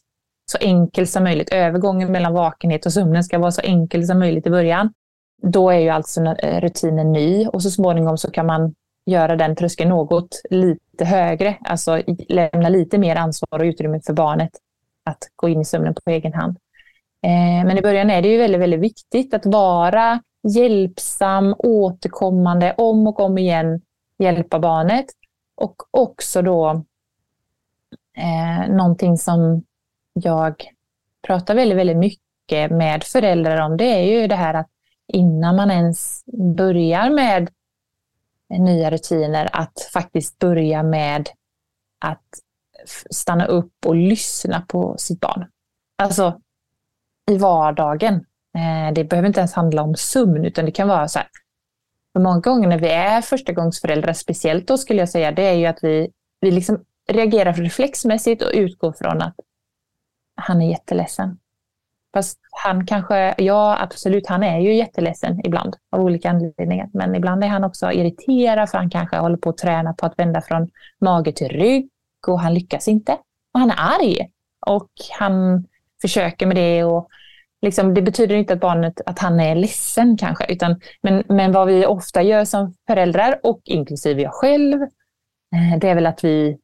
[0.51, 1.49] Så enkel som möjligt.
[1.49, 4.93] Övergången mellan vakenhet och sömnen ska vara så enkel som möjligt i början.
[5.41, 8.75] Då är ju alltså eh, rutinen ny och så småningom så kan man
[9.05, 14.51] göra den tröskeln något lite högre, alltså lämna lite mer ansvar och utrymme för barnet
[15.05, 16.57] att gå in i sömnen på egen hand.
[17.23, 23.07] Eh, men i början är det ju väldigt, väldigt viktigt att vara hjälpsam, återkommande, om
[23.07, 23.81] och om igen
[24.17, 25.05] hjälpa barnet.
[25.55, 26.69] Och också då
[28.17, 29.63] eh, någonting som
[30.13, 30.55] jag
[31.27, 34.69] pratar väldigt, väldigt mycket med föräldrar om, det är ju det här att
[35.07, 36.23] innan man ens
[36.55, 37.49] börjar med
[38.49, 41.29] nya rutiner, att faktiskt börja med
[41.99, 42.27] att
[43.09, 45.45] stanna upp och lyssna på sitt barn.
[45.95, 46.41] Alltså
[47.31, 48.25] i vardagen.
[48.57, 51.27] Eh, det behöver inte ens handla om sömn, utan det kan vara så här.
[52.13, 55.65] För många gånger när vi är förstagångsföräldrar, speciellt då skulle jag säga, det är ju
[55.65, 59.35] att vi, vi liksom reagerar reflexmässigt och utgår från att
[60.35, 61.37] han är jätteledsen.
[62.13, 66.89] Fast han kanske, ja absolut, han är ju jätteledsen ibland av olika anledningar.
[66.93, 70.19] Men ibland är han också irriterad för han kanske håller på att träna på att
[70.19, 70.69] vända från
[71.01, 71.89] mage till rygg
[72.27, 73.17] och han lyckas inte.
[73.53, 74.29] Och han är arg
[74.65, 75.65] och han
[76.01, 76.83] försöker med det.
[76.83, 77.09] Och
[77.63, 81.67] liksom, det betyder inte att barnet att han är ledsen kanske, utan, men, men vad
[81.67, 86.57] vi ofta gör som föräldrar och inklusive jag själv, eh, det är väl att vi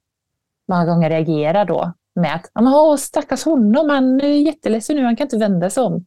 [0.67, 5.25] många gånger reagerar då med att Åh, stackars honom, han är jätteledsen nu, han kan
[5.25, 6.05] inte vända sig om.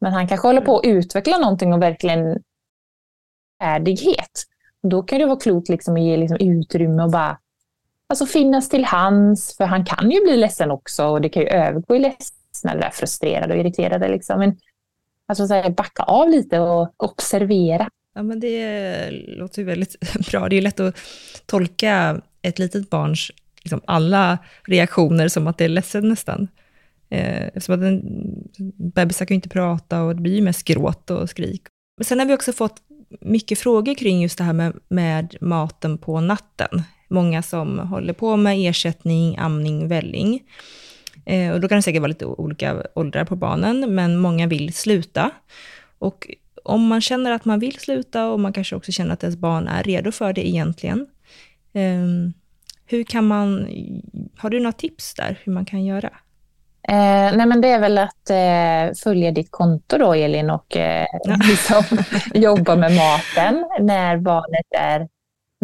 [0.00, 2.42] Men han kanske håller på att utveckla någonting och verkligen
[3.62, 4.44] färdighet.
[4.82, 7.38] Då kan det vara klokt liksom att ge liksom utrymme och bara
[8.08, 11.48] alltså finnas till hands, för han kan ju bli ledsen också och det kan ju
[11.48, 11.98] övergå i
[12.64, 14.08] ledsna eller frustrerade och irriterade.
[14.08, 14.38] Liksom.
[14.38, 14.56] Men
[15.26, 17.88] alltså, så här, backa av lite och observera.
[18.14, 19.96] Ja, men det låter ju väldigt
[20.30, 20.48] bra.
[20.48, 20.96] Det är lätt att
[21.46, 23.30] tolka ett litet barns
[23.62, 26.48] liksom alla reaktioner som att det är ledsen nästan.
[27.10, 28.02] Eh, eftersom att en,
[28.94, 31.62] bebisar kan ju inte prata och det blir ju mest gråt och skrik.
[31.96, 32.82] Men sen har vi också fått
[33.20, 36.82] mycket frågor kring just det här med, med maten på natten.
[37.08, 40.42] Många som håller på med ersättning, amning, välling.
[41.26, 44.74] Eh, och då kan det säkert vara lite olika åldrar på barnen, men många vill
[44.74, 45.30] sluta.
[45.98, 46.26] Och
[46.64, 49.68] om man känner att man vill sluta och man kanske också känner att ens barn
[49.68, 51.06] är redo för det egentligen,
[51.72, 52.32] eh,
[52.86, 53.68] hur kan man,
[54.38, 56.10] har du några tips där hur man kan göra?
[56.88, 61.06] Eh, nej men det är väl att eh, följa ditt konto då Elin och eh,
[61.48, 61.98] liksom,
[62.34, 65.08] jobba med maten när barnet är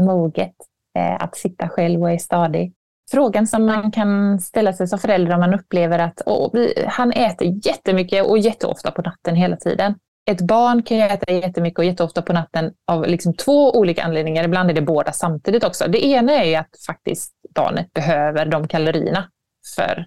[0.01, 0.55] moget
[0.99, 2.73] eh, att sitta själv och är stadig.
[3.11, 7.13] Frågan som man kan ställa sig som förälder om man upplever att åh, vi, han
[7.13, 9.95] äter jättemycket och jätteofta på natten hela tiden
[10.31, 14.45] ett barn kan ju äta jättemycket och jätteofta på natten av liksom två olika anledningar.
[14.45, 15.89] Ibland är det båda samtidigt också.
[15.89, 19.31] Det ena är ju att faktiskt barnet behöver de kalorierna.
[19.77, 20.07] För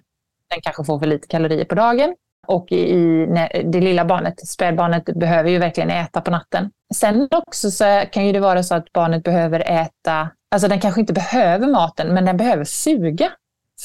[0.50, 2.14] den kanske får för lite kalorier på dagen.
[2.50, 3.26] Och i,
[3.64, 6.70] det lilla barnet, spädbarnet, behöver ju verkligen äta på natten.
[6.94, 11.00] Sen också så kan ju det vara så att barnet behöver äta, alltså den kanske
[11.00, 13.32] inte behöver maten, men den behöver suga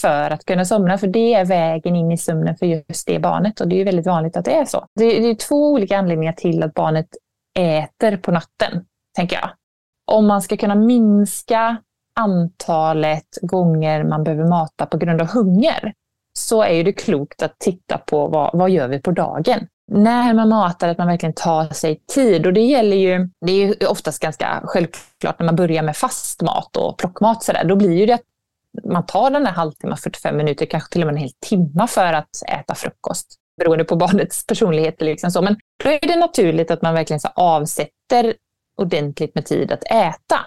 [0.02, 3.62] för att kunna somna, för det är vägen in i sömnen för just det barnet
[3.62, 4.86] och det är ju väldigt vanligt att det är så.
[4.96, 7.08] Det är, två olika anledningar till att barnet
[7.60, 8.86] äter på natten,
[9.16, 9.50] tänker jag.
[10.12, 11.78] Om man ska kunna minska
[12.20, 15.94] antalet gånger man behöver mata på grund av hunger,
[16.40, 19.68] så är det klokt att titta på vad, vad gör vi på dagen.
[19.92, 22.48] När man matar, att man verkligen tar sig tid.
[22.48, 26.42] Och det gäller ju, det är ju oftast ganska självklart när man börjar med fast
[26.42, 28.22] mat och plockmat så där, då blir ju det att
[28.84, 32.14] man tar den här halvtimmen, 45 minuter, kanske till och med en hel timme för
[32.14, 33.36] att äta frukost.
[33.58, 35.02] Beroende på barnets personlighet.
[35.02, 35.42] Liksom så.
[35.42, 38.34] Men då är det naturligt att man verkligen så avsätter
[38.78, 40.40] ordentligt med tid att äta.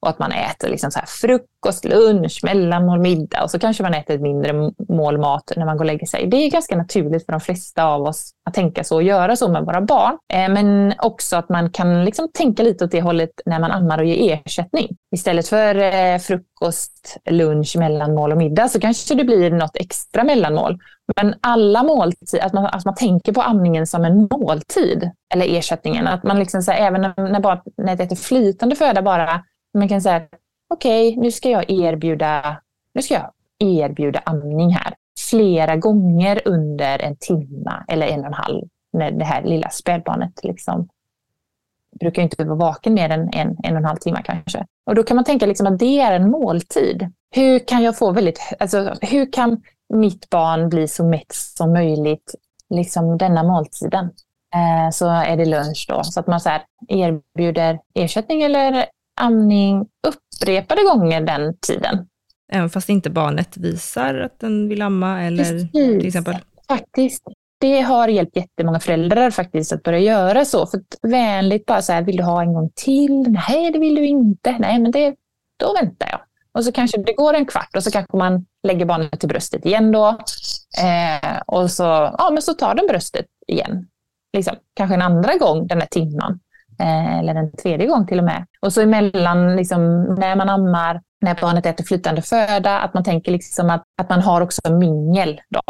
[0.00, 3.94] Och att man äter liksom så här frukost, lunch, mellanmål, middag och så kanske man
[3.94, 6.26] äter ett mindre mål mat när man går och lägger sig.
[6.26, 9.48] Det är ganska naturligt för de flesta av oss att tänka så och göra så
[9.48, 10.18] med våra barn.
[10.32, 13.98] Eh, men också att man kan liksom tänka lite åt det hållet när man ammar
[13.98, 14.96] och ger ersättning.
[15.14, 20.78] Istället för eh, frukost, lunch, mellanmål och middag så kanske det blir något extra mellanmål.
[21.16, 26.06] Men alla måltider, att man, att man tänker på amningen som en måltid, eller ersättningen.
[26.06, 29.44] Att man liksom så här, även när, när barnet äter flytande föda bara
[29.74, 30.26] man kan säga,
[30.68, 32.60] okej, okay, nu ska jag erbjuda,
[32.94, 34.94] nu ska jag erbjuda amning här
[35.30, 40.44] flera gånger under en timme eller en och en halv när det här lilla spädbarnet
[40.44, 40.88] liksom
[42.00, 44.66] brukar inte vara vaken mer än en, en och en halv timme kanske.
[44.86, 47.12] Och då kan man tänka liksom att det är en måltid.
[47.30, 49.62] Hur kan jag få väldigt, alltså hur kan
[49.94, 52.34] mitt barn bli så mätt som möjligt
[52.70, 54.10] liksom denna måltiden?
[54.54, 56.04] eh, så är det lunch då.
[56.04, 58.86] Så att man så här erbjuder ersättning eller
[59.18, 62.08] amning upprepade gånger den tiden.
[62.52, 65.72] Även fast inte barnet visar att den vill amma eller Precis.
[65.72, 66.36] till exempel?
[66.68, 67.22] Faktiskt.
[67.60, 70.66] Det har hjälpt jättemånga föräldrar faktiskt att börja göra så.
[70.66, 73.22] För att vänligt bara så här, vill du ha en gång till?
[73.22, 74.56] Nej, det vill du inte.
[74.58, 75.14] Nej, men det,
[75.60, 76.20] då väntar jag.
[76.52, 79.66] Och så kanske det går en kvart och så kanske man lägger barnet till bröstet
[79.66, 80.08] igen då.
[80.82, 81.82] Eh, och så,
[82.18, 83.86] ja, men så tar den bröstet igen.
[84.36, 86.40] Liksom, kanske en andra gång den här timman.
[86.80, 88.46] Eh, eller en tredje gång till och med.
[88.60, 93.32] Och så emellan, liksom, när man ammar, när barnet äter flytande föda, att man tänker
[93.32, 95.62] liksom att, att man har också mingel då.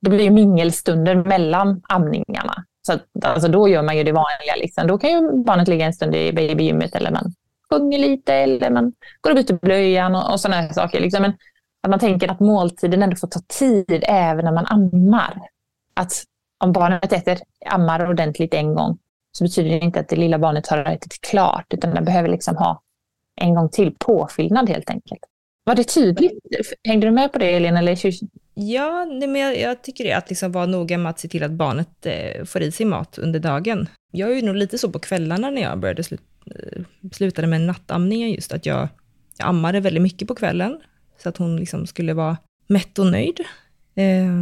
[0.00, 2.64] Det blir ju mingelstunder mellan amningarna.
[2.86, 4.54] Så att, alltså, då gör man ju det vanliga.
[4.56, 4.86] Liksom.
[4.86, 7.32] Då kan ju barnet ligga en stund i babygymmet eller man
[7.70, 11.00] sjunger lite eller man går och byter blöjan och, och sådana saker.
[11.00, 11.22] Liksom.
[11.22, 11.32] Men
[11.82, 15.40] att man tänker att måltiden ändå får ta tid även när man ammar.
[15.94, 16.12] Att
[16.64, 18.98] om barnet äter, ammar ordentligt en gång
[19.38, 22.56] så betyder det inte att det lilla barnet har ätit klart utan det behöver liksom
[22.56, 22.82] ha
[23.40, 25.20] en gång till påfyllnad helt enkelt.
[25.64, 26.38] Var det tydligt?
[26.88, 27.76] Hängde du med på det Elin?
[27.76, 27.98] Eller?
[28.54, 31.50] Ja, men jag, jag tycker det, att liksom vara noga med att se till att
[31.50, 33.88] barnet eh, får i sig mat under dagen.
[34.12, 36.82] Jag är ju nog lite så på kvällarna när jag började slu eh,
[37.12, 38.88] slutade med nattamningen just, att jag,
[39.38, 40.80] jag ammade väldigt mycket på kvällen,
[41.22, 43.40] så att hon liksom skulle vara mätt och nöjd.
[43.94, 44.32] Eh,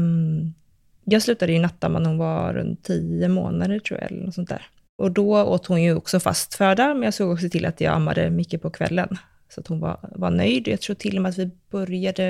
[1.05, 4.49] jag slutade ju nattamma när hon var runt tio månader tror jag, eller något sånt
[4.49, 4.67] där.
[5.03, 7.95] Och då åt hon ju också fast föda, men jag såg också till att jag
[7.95, 9.19] ammade mycket på kvällen.
[9.49, 10.69] Så att hon var, var nöjd.
[10.69, 12.23] Jag tror till och med att vi började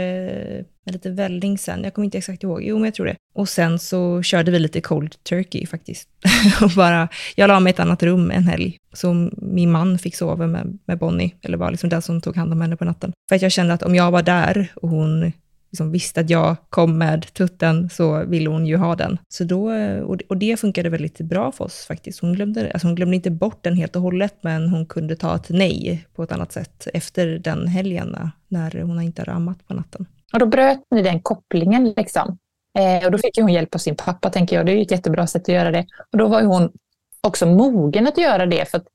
[0.84, 1.84] med lite välling sen.
[1.84, 2.62] Jag kommer inte exakt ihåg.
[2.62, 3.16] Jo, men jag tror det.
[3.34, 6.08] Och sen så körde vi lite cold turkey faktiskt.
[6.62, 8.78] och bara, jag la mig i ett annat rum en helg.
[8.92, 12.52] Så min man fick sova med, med Bonnie, eller var liksom den som tog hand
[12.52, 13.12] om henne på natten.
[13.28, 15.32] För att jag kände att om jag var där och hon
[15.72, 19.18] liksom visste att jag kom med tutten så ville hon ju ha den.
[19.28, 22.20] Så då, eh, och det funkade väldigt bra för oss faktiskt.
[22.20, 25.36] Hon glömde, alltså hon glömde inte bort den helt och hållet, men hon kunde ta
[25.36, 28.16] ett nej på ett annat sätt efter den helgen
[28.48, 30.06] när hon inte hade ammat på natten.
[30.32, 32.38] Och då bröt ni den kopplingen liksom.
[32.78, 34.66] Eh, och då fick hon hjälp av sin pappa, tänker jag.
[34.66, 35.86] Det är ju ett jättebra sätt att göra det.
[36.12, 36.72] Och då var ju hon
[37.20, 38.86] också mogen att göra det, för att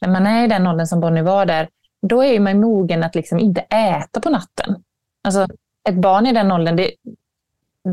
[0.00, 1.68] när man är i den åldern som Bonnie var där,
[2.08, 4.82] då är man mogen att liksom inte äta på natten.
[5.24, 5.46] Alltså,
[5.88, 6.90] ett barn i den åldern det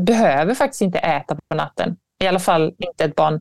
[0.06, 1.96] behöver faktiskt inte äta på natten.
[2.20, 3.40] I alla fall inte ett barn.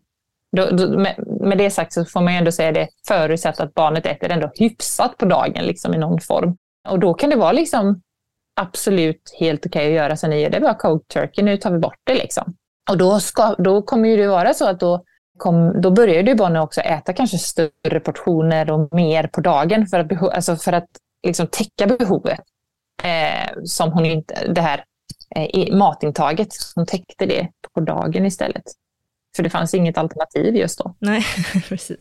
[0.57, 3.73] Då, då, med, med, det sagt så får man ju ändå säga det förutsatt att
[3.73, 6.57] barnet äter ändå hyfsat på dagen liksom i någon form.
[6.89, 8.01] Och då kan det vara liksom
[8.61, 10.49] absolut helt okej okay att göra som ni gör.
[10.49, 12.55] Det är bara cold turkey, nu tar vi bort det liksom.
[12.91, 15.03] Och då, ska, då kommer det vara så att då,
[15.37, 19.99] kom, då börjar ju barnet också äta kanske större portioner och mer på dagen för
[19.99, 20.89] att, alltså för att
[21.27, 22.39] liksom täcka behovet
[23.03, 24.83] eh, som hon inte, det här
[25.35, 28.63] eh, matintaget, hon täckte det på dagen istället.
[29.35, 30.95] För det fanns inget alternativ just då.
[30.99, 31.25] Nej,
[31.69, 31.97] precis.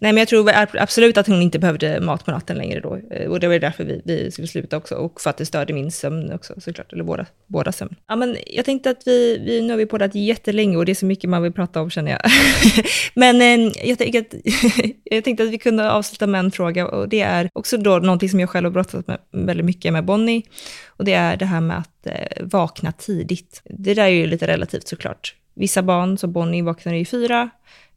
[0.00, 2.98] Nej, men jag tror absolut att hon inte behövde mat på natten längre då.
[3.10, 4.94] Eh, och det var därför vi, vi skulle sluta också.
[4.94, 7.96] Och för att det störde min sömn också såklart, eller båda, båda sömn.
[8.08, 10.94] Ja, men jag tänkte att vi, vi nu har vi poddat jättelänge och det är
[10.94, 12.20] så mycket man vill prata om känner jag.
[13.14, 14.34] men eh, jag, tänkte att,
[15.04, 18.28] jag tänkte att vi kunde avsluta med en fråga och det är också då någonting
[18.28, 20.42] som jag själv har brottats med väldigt mycket med Bonnie.
[20.86, 23.62] Och det är det här med att eh, vakna tidigt.
[23.64, 25.34] Det där är ju lite relativt såklart.
[25.54, 27.50] Vissa barn, som Bonnie, vaknar i fyra,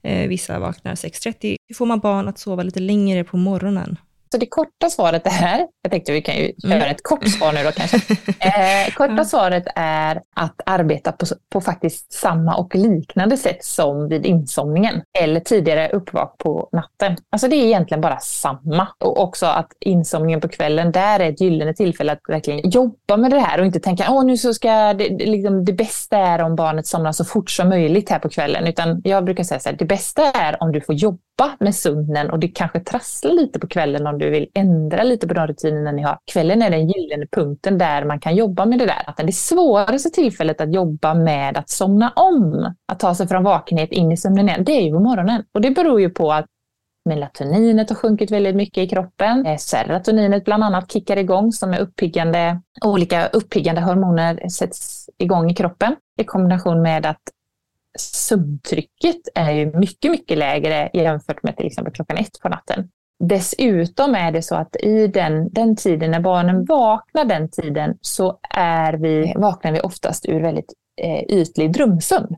[0.03, 1.55] eh, vissa vaknar 6.30.
[1.67, 3.97] Hur får man barn att sova lite längre på morgonen?
[4.32, 6.80] Så det korta svaret är, jag tänkte vi kan ju mm.
[6.80, 7.97] göra ett kort svar nu då kanske.
[8.39, 9.25] Eh, korta mm.
[9.25, 15.39] svaret är att arbeta på, på faktiskt samma och liknande sätt som vid insomningen eller
[15.39, 17.17] tidigare uppvak på natten.
[17.30, 18.88] Alltså det är egentligen bara samma.
[18.99, 23.32] Och också att insomningen på kvällen, där är ett gyllene tillfälle att verkligen jobba med
[23.32, 26.55] det här och inte tänka åh nu så ska det, liksom, det bästa är om
[26.55, 28.67] barnet somnar så fort som möjligt här på kvällen.
[28.67, 31.17] Utan jag brukar säga så här, det bästa är om du får jobba
[31.59, 35.34] med sömnen och det kanske trasslar lite på kvällen om du vill ändra lite på
[35.34, 36.20] de rutinerna ni har.
[36.32, 39.03] Kvällen är den gyllene punkten där man kan jobba med det där.
[39.07, 43.91] Att det svåraste tillfället att jobba med att somna om, att ta sig från vakenhet
[43.91, 45.43] in i sömnen igen, det är ju på morgonen.
[45.53, 46.45] Och det beror ju på att
[47.07, 49.45] melatoninet har sjunkit väldigt mycket i kroppen.
[49.45, 55.55] Eh, serotoninet bland annat kickar igång som är uppiggande, olika uppiggande hormoner sätts igång i
[55.55, 57.22] kroppen i kombination med att
[57.99, 62.89] sömntrycket är ju mycket, mycket lägre jämfört med till exempel klockan ett på natten.
[63.20, 68.39] Dessutom är det så att i den, den tiden när barnen vaknar den tiden så
[68.49, 72.36] är vi, vaknar vi oftast ur väldigt eh, ytlig drömsömn.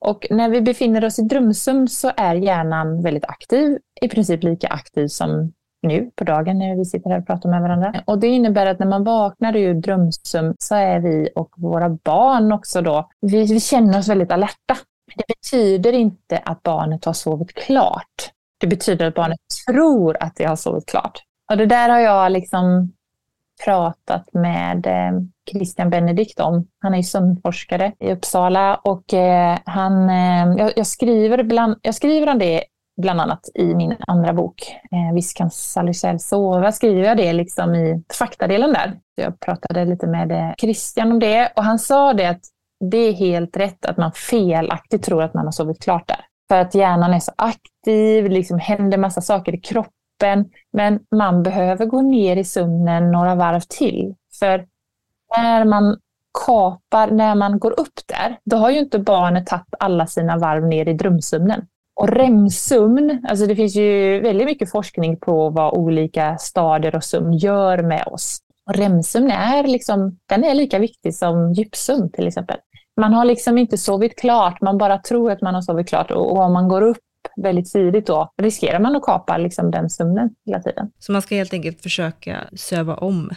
[0.00, 4.68] Och när vi befinner oss i drömsömn så är hjärnan väldigt aktiv, i princip lika
[4.68, 8.02] aktiv som nu på dagen när vi sitter här och pratar med varandra.
[8.06, 12.52] Och det innebär att när man vaknar ur drömsömn så är vi och våra barn
[12.52, 14.76] också då, vi, vi känner oss väldigt alerta.
[15.16, 18.30] Det betyder inte att barnet har sovit klart.
[18.60, 21.22] Det betyder att barnet tror att det har sovit klart.
[21.50, 22.92] Och det där har jag liksom
[23.64, 26.66] pratat med eh, Christian Benedikt om.
[26.78, 31.94] Han är ju sömnforskare i Uppsala och eh, han, eh, jag, jag, skriver bland, jag
[31.94, 32.64] skriver om det
[32.96, 37.74] bland annat i min andra bok, eh, Visst kan Sally sova, skriver jag det liksom
[37.74, 38.98] i faktadelen där.
[39.14, 42.40] Jag pratade lite med Christian om det och han sa det att
[42.90, 46.24] det är helt rätt att man felaktigt tror att man har sovit klart där.
[46.50, 50.50] För att hjärnan är så aktiv, liksom händer massa saker i kroppen.
[50.72, 54.14] Men man behöver gå ner i sömnen några varv till.
[54.38, 54.66] För
[55.36, 55.98] när man
[56.46, 60.66] kapar, när man går upp där, då har ju inte barnet tagit alla sina varv
[60.66, 61.66] ner i drömsömnen.
[61.94, 67.32] Och REM-sömn, alltså det finns ju väldigt mycket forskning på vad olika stadier och sömn
[67.32, 68.38] gör med oss.
[68.66, 72.56] Och REM-sömn är, liksom, den är lika viktig som djupsömn till exempel.
[73.00, 76.38] Man har liksom inte sovit klart, man bara tror att man har sovit klart och
[76.38, 76.98] om man går upp
[77.36, 80.90] väldigt tidigt då riskerar man att kapa liksom den sömnen hela tiden.
[80.98, 83.30] Så man ska helt enkelt försöka söva om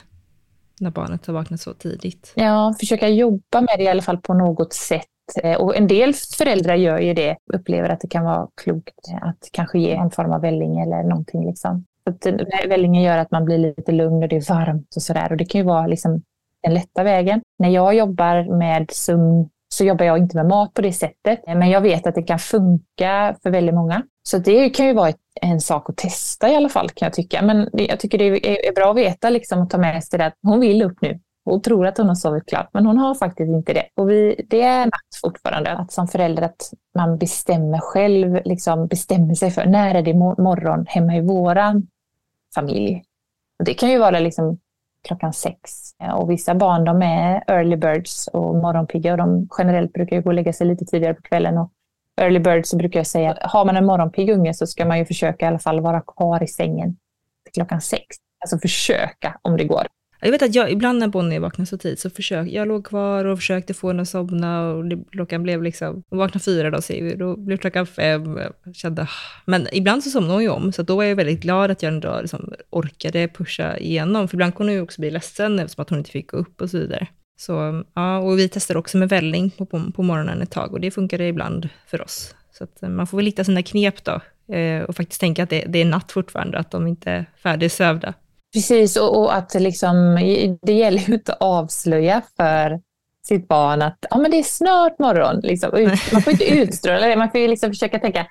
[0.80, 2.34] när barnet har vaknat så tidigt?
[2.36, 5.08] Ja, försöka jobba med det i alla fall på något sätt.
[5.44, 9.50] Eh, och en del föräldrar gör ju det, upplever att det kan vara klokt att
[9.52, 11.46] kanske ge en form av välling eller någonting.
[11.46, 11.86] Liksom.
[12.06, 12.34] Att eh,
[12.68, 15.32] vällingen gör att man blir lite lugn och det är varmt och sådär.
[15.32, 16.22] Och det kan ju vara liksom
[16.64, 17.42] den lätta vägen.
[17.60, 21.44] När jag jobbar med sömn så jobbar jag inte med mat på det sättet.
[21.48, 24.04] Men jag vet att det kan funka för väldigt många.
[24.24, 27.42] Så det kan ju vara en sak att testa i alla fall kan jag tycka.
[27.42, 30.26] Men jag tycker det är, är bra att veta liksom, och ta med sig det
[30.26, 31.20] att hon vill upp nu.
[31.46, 33.86] Hon tror att hon har sovit klart, men hon har faktiskt inte det.
[33.96, 35.72] Och vi, det är natt fortfarande.
[35.72, 40.86] Att som förälder att man bestämmer själv, liksom bestämmer sig för när är det morgon
[40.88, 41.88] hemma i våran
[42.56, 43.04] familj.
[43.60, 44.60] Och det kan ju vara liksom
[45.08, 45.60] klockan sex.
[46.04, 50.30] Eh, och vissa barn de är early birds och morgonpigga och de generellt brukar gå
[50.30, 51.58] och lägga sig lite tidigare på kvällen.
[51.58, 51.72] Och
[52.22, 55.00] early birds så brukar jag säga att har man en morgonpigg unge så ska man
[55.00, 56.98] ju försöka i alla fall vara kvar i sängen
[57.44, 58.04] till klockan sex.
[58.40, 59.88] Alltså försöka om det går.
[60.24, 63.26] Jag vet att jag, ibland när Bonnie vaknade så tidigt så försökte jag låg kvar
[63.26, 66.82] och försökte få henne att somna och det, klockan blev liksom, hon vaknade fyra då
[66.82, 69.08] säger vi, då blev klockan fem, jag kände, ah.
[69.46, 71.94] men ibland så somnade hon ju om, så då var jag väldigt glad att jag
[71.94, 75.90] ändå liksom orkade pusha igenom, för ibland kunde hon ju också bli ledsen eftersom att
[75.90, 77.08] hon inte fick gå upp och så vidare.
[77.40, 80.82] Så ja, och vi testade också med välling på, på, på morgonen ett tag och
[80.82, 82.36] det funkade ibland för oss.
[82.52, 84.22] Så att eh, man får väl hitta sina knep då
[84.56, 88.14] eh, och faktiskt tänka att det, det är natt fortfarande, att de inte är färdigsövda.
[88.54, 90.16] Precis, och, och, att liksom,
[90.62, 92.82] det gäller ju inte att avslöja för
[93.28, 95.40] sitt barn att ja, men det är snart morgon.
[95.40, 95.70] Liksom.
[96.14, 98.28] Man får inte utstråla det, man får ju liksom försöka tänka,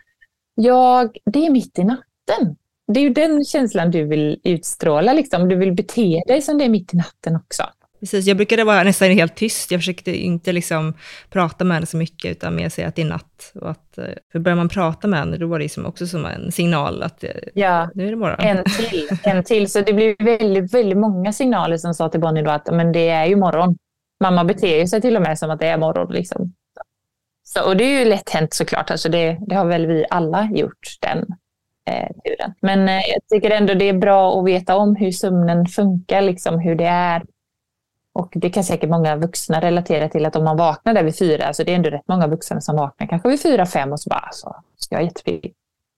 [0.54, 2.56] jag, det är mitt i natten.
[2.86, 5.48] Det är ju den känslan du vill utstråla, liksom.
[5.48, 7.62] du vill bete dig som det är mitt i natten också.
[8.02, 9.70] Precis, jag brukade vara nästan helt tyst.
[9.70, 10.94] Jag försökte inte liksom
[11.30, 13.52] prata med henne så mycket, utan mer säga att det är natt.
[13.54, 16.26] Och att, eh, för börjar man prata med henne, då var det liksom också som
[16.26, 18.40] en signal att eh, ja, nu är det morgon.
[18.40, 19.70] En till, en till.
[19.70, 23.08] Så det blev väldigt, väldigt många signaler som sa till Bonnie då att men det
[23.08, 23.76] är ju morgon.
[24.20, 26.12] Mamma beter sig till och med som att det är morgon.
[26.12, 26.54] Liksom.
[27.44, 28.90] Så, och det är ju lätt hänt såklart.
[28.90, 31.18] Alltså det, det har väl vi alla gjort, den
[31.90, 32.54] eh, turen.
[32.62, 36.58] Men eh, jag tycker ändå det är bra att veta om hur sömnen funkar, liksom,
[36.58, 37.22] hur det är
[38.14, 41.44] och det kan säkert många vuxna relatera till att om man vaknar där vid fyra,
[41.44, 44.08] alltså det är ändå rätt många vuxna som vaknar kanske vid fyra, fem och så
[44.08, 45.52] bara, alltså, ska jag jättepigg.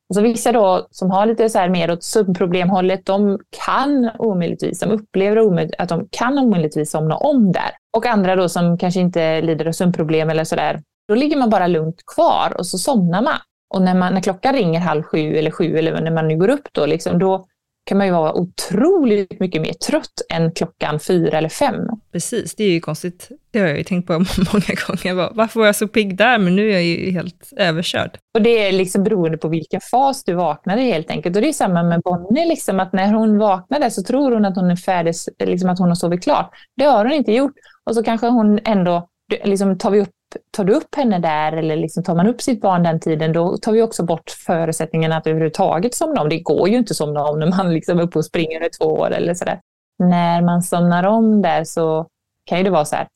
[0.08, 4.80] Och så vissa då som har lite så här mer åt sömnproblemhållet, de kan omöjligtvis,
[4.80, 7.70] de upplever att de kan omöjligtvis somna om där.
[7.96, 11.66] Och andra då som kanske inte lider av sömnproblem eller sådär, då ligger man bara
[11.66, 13.38] lugnt kvar och så somnar man.
[13.74, 16.48] Och när, man, när klockan ringer halv sju eller sju eller när man nu går
[16.48, 17.46] upp då, liksom, då
[17.84, 21.76] kan man ju vara otroligt mycket mer trött än klockan fyra eller fem.
[22.12, 23.28] Precis, det är ju konstigt.
[23.50, 24.12] Det har jag ju tänkt på
[24.52, 25.34] många gånger.
[25.34, 28.18] Varför var jag så pigg där, men nu är jag ju helt överkörd.
[28.34, 31.36] Och det är liksom beroende på vilken fas du vaknade helt enkelt.
[31.36, 34.56] Och det är samma med Bonnie, liksom, att när hon vaknade så tror hon att
[34.56, 36.50] hon är färdig, liksom att hon har sovit klart.
[36.76, 37.54] Det har hon inte gjort.
[37.86, 39.08] Och så kanske hon ändå,
[39.44, 40.13] liksom tar vi upp
[40.50, 43.56] tar du upp henne där eller liksom tar man upp sitt barn den tiden, då
[43.56, 46.28] tar vi också bort förutsättningen att överhuvudtaget somna om.
[46.28, 48.70] Det går ju inte att somna om när man liksom är uppe och springer i
[48.70, 49.60] två år eller sådär.
[49.98, 52.06] När man somnar om där så
[52.46, 53.08] kan ju det vara så här,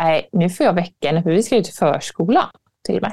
[0.00, 2.48] nej, nu får jag väcka henne för vi ska ju till förskolan
[2.86, 3.12] till och med.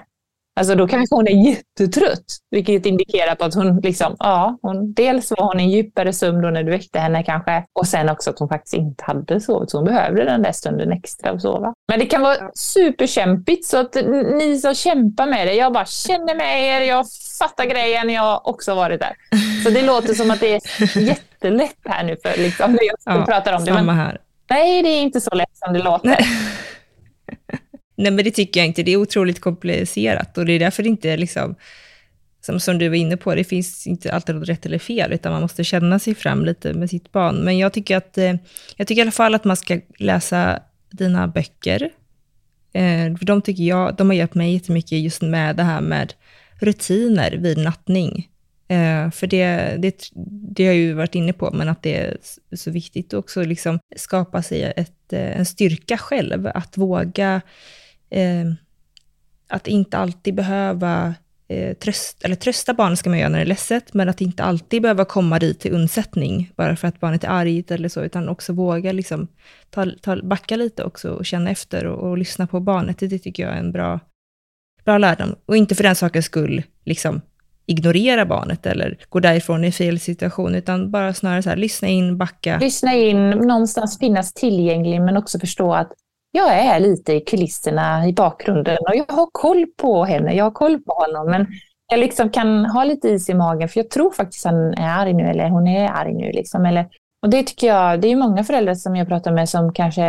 [0.58, 5.32] Alltså då kanske hon är jättetrött, vilket indikerar på att hon liksom, ja, hon, dels
[5.32, 8.30] var hon i en djupare sömn då när du väckte henne kanske, och sen också
[8.30, 11.74] att hon faktiskt inte hade sovit, så hon behövde den där stunden extra att sova.
[11.88, 13.96] Men det kan vara superkämpigt, så att
[14.40, 17.06] ni som kämpar med det, jag bara känner med er, jag
[17.40, 19.14] fattar grejen, jag har också varit där.
[19.64, 20.62] Så det låter som att det är
[21.00, 23.74] jättelätt här nu för liksom, jag ja, pratar om det.
[23.74, 24.22] Men, här.
[24.50, 26.08] Nej, det är inte så lätt som det låter.
[26.08, 26.26] Nej,
[27.98, 28.84] Nej, men det tycker jag inte.
[28.84, 31.56] Det är otroligt komplicerat och det är därför det inte är liksom,
[32.42, 35.32] som, som du var inne på, det finns inte alltid något rätt eller fel, utan
[35.32, 37.36] man måste känna sig fram lite med sitt barn.
[37.36, 38.36] Men jag tycker, att, eh,
[38.76, 40.60] jag tycker i alla fall att man ska läsa
[40.92, 41.90] dina böcker.
[42.74, 46.14] Eh, de tycker jag, de har hjälpt mig jättemycket just med det här med
[46.60, 48.28] rutiner vid nattning.
[48.68, 50.10] Eh, för det, det,
[50.56, 52.18] det har jag ju varit inne på, men att det är
[52.56, 57.42] så viktigt att också liksom skapa sig ett, en styrka själv, att våga,
[58.10, 58.46] eh,
[59.48, 61.16] att inte alltid behöva
[61.48, 64.44] eh, tröst, eller trösta barnet ska man göra när det är ledset, men att inte
[64.44, 68.30] alltid behöva komma dit till undsättning, bara för att barnet är argt eller så, utan
[68.30, 69.28] också våga liksom
[69.70, 73.00] ta, ta, backa lite också och känna efter och, och lyssna på barnet.
[73.00, 74.00] Det, det tycker jag är en bra,
[74.86, 75.36] bra lärdom.
[75.46, 77.22] Och inte för den sakens skull liksom
[77.66, 82.18] ignorera barnet eller gå därifrån i fel situation, utan bara snarare så här, lyssna in,
[82.18, 82.58] backa.
[82.60, 85.92] Lyssna in, någonstans finnas tillgänglig, men också förstå att
[86.38, 90.52] jag är lite i kulisserna i bakgrunden och jag har koll på henne, jag har
[90.52, 91.48] koll på honom, men
[91.92, 94.90] jag liksom kan ha lite is i magen, för jag tror faktiskt att han är
[94.90, 96.32] arg nu, eller hon är arg nu.
[96.32, 96.86] Liksom, eller,
[97.22, 100.06] och det tycker jag, det är många föräldrar som jag pratar med som kanske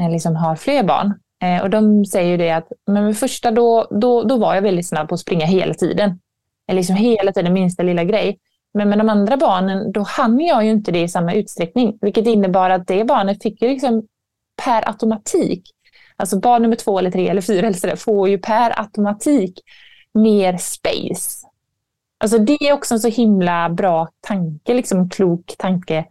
[0.00, 1.14] eh, liksom har fler barn.
[1.42, 4.62] Eh, och de säger ju det att, men med första då, då, då var jag
[4.62, 6.18] väldigt snabb på att springa hela tiden.
[6.72, 8.38] Liksom hela tiden, minsta lilla grej.
[8.74, 11.98] Men med de andra barnen, då hann jag ju inte det i samma utsträckning.
[12.00, 14.06] Vilket innebar att det barnet fick ju liksom
[14.64, 15.70] per automatik,
[16.16, 19.60] alltså barn nummer två eller tre eller fyra eller sådär, får ju per automatik
[20.14, 21.46] mer space.
[22.18, 26.04] Alltså det är också en så himla bra tanke, liksom klok tanke,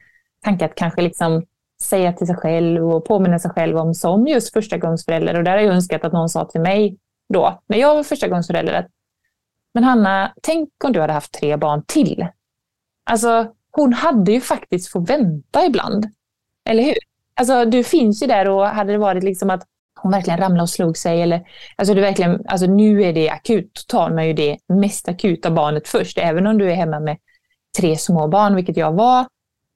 [0.43, 1.45] tanke att kanske liksom
[1.83, 5.37] säga till sig själv och påminna sig själv om som just förstagångsförälder.
[5.37, 6.97] Och där har jag önskat att någon sa till mig
[7.33, 8.87] då, när jag var förstagångsförälder, att
[9.73, 12.27] men Hanna, tänk om du hade haft tre barn till.
[13.03, 16.07] Alltså, hon hade ju faktiskt fått vänta ibland.
[16.69, 16.97] Eller hur?
[17.39, 19.63] Alltså, du finns ju där och hade det varit liksom att
[20.01, 21.41] hon verkligen ramlade och slog sig eller
[21.75, 25.51] alltså du verkligen, alltså nu är det akut, då tar man ju det mest akuta
[25.51, 27.17] barnet först, även om du är hemma med
[27.77, 29.25] tre små barn, vilket jag var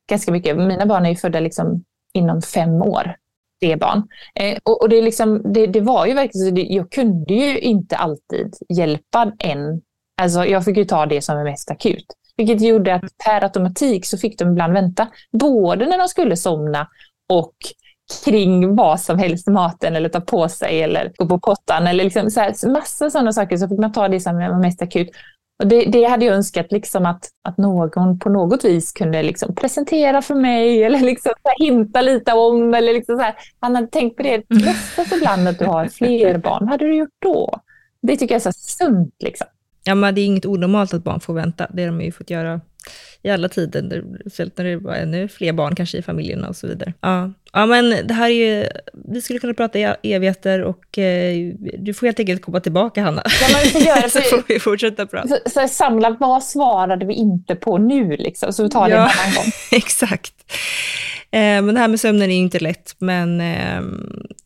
[0.09, 0.57] ganska mycket.
[0.57, 1.83] Mina barn är ju födda liksom
[2.13, 3.15] inom fem år
[3.63, 4.07] tre barn.
[4.35, 7.97] Eh, och, och det, liksom, det, det, var ju verkligen så, jag kunde ju inte
[7.97, 9.81] alltid hjälpa en.
[10.21, 12.05] Alltså jag fick ju ta det som är mest akut.
[12.37, 15.07] Vilket gjorde att per automatik så fick de ibland vänta.
[15.31, 16.87] Både när de skulle somna
[17.29, 17.53] och
[18.25, 22.29] kring vad som helst, maten eller ta på sig eller gå på pottan eller liksom
[22.29, 25.09] så här, massa sådana saker så fick man ta det som var mest akut.
[25.63, 29.55] Och det, det hade jag önskat liksom att, att någon på något vis kunde liksom
[29.55, 32.73] presentera för mig eller liksom hinta lite om.
[32.73, 33.35] Eller liksom så här.
[33.59, 34.43] Han hade tänkt på det.
[34.49, 36.57] Låtsas ibland att du har fler barn.
[36.59, 37.59] Vad hade du gjort då?
[38.01, 39.15] Det tycker jag är så sunt.
[39.19, 39.47] Liksom.
[39.83, 41.67] Ja, men det är inget onormalt att barn får vänta.
[41.73, 42.61] Det har de ju fått göra
[43.21, 46.67] i alla tider, speciellt när det var ännu fler barn kanske i familjerna och så
[46.67, 46.93] vidare.
[47.01, 51.53] Ja, ja men det här är ju, vi skulle kunna prata i evigheter och eh,
[51.79, 53.23] du får helt enkelt komma tillbaka Hanna.
[53.25, 55.27] Ja, men vi får göra, så får vi fortsätta prata.
[55.27, 59.01] Så, så samla, vad svarade vi inte på nu liksom, så vi tar det ja,
[59.01, 59.51] en annan gång.
[59.71, 60.33] exakt.
[61.31, 63.81] Eh, men det här med sömnen är ju inte lätt, men eh,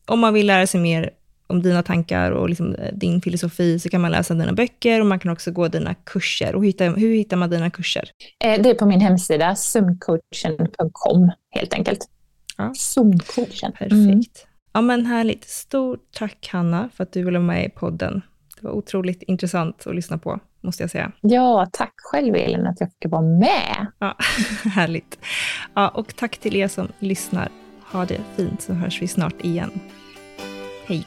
[0.06, 1.10] om man vill lära sig mer
[1.48, 5.06] om dina tankar och liksom eh, din filosofi så kan man läsa dina böcker och
[5.06, 6.54] man kan också gå dina kurser.
[6.54, 8.10] Och hitta, hur hittar man dina kurser?
[8.44, 11.98] Eh, det är på min hemsida, sömncoachen.com helt enkelt.
[12.56, 12.74] Ja.
[12.74, 13.72] Sömncoachen.
[13.72, 13.92] Perfekt.
[13.92, 14.22] Mm.
[14.72, 15.44] Ja men härligt.
[15.44, 18.22] Stort tack Hanna för att du ville vara med i podden.
[18.60, 21.12] Det var otroligt intressant att lyssna på, måste jag säga.
[21.20, 23.86] Ja, tack själv Elin att jag fick vara med.
[23.98, 24.16] Ja,
[24.64, 25.18] härligt.
[25.74, 27.48] Ja, och tack till er som lyssnar.
[27.92, 29.70] Ha det fint så hörs vi snart igen.
[30.86, 31.06] Hej.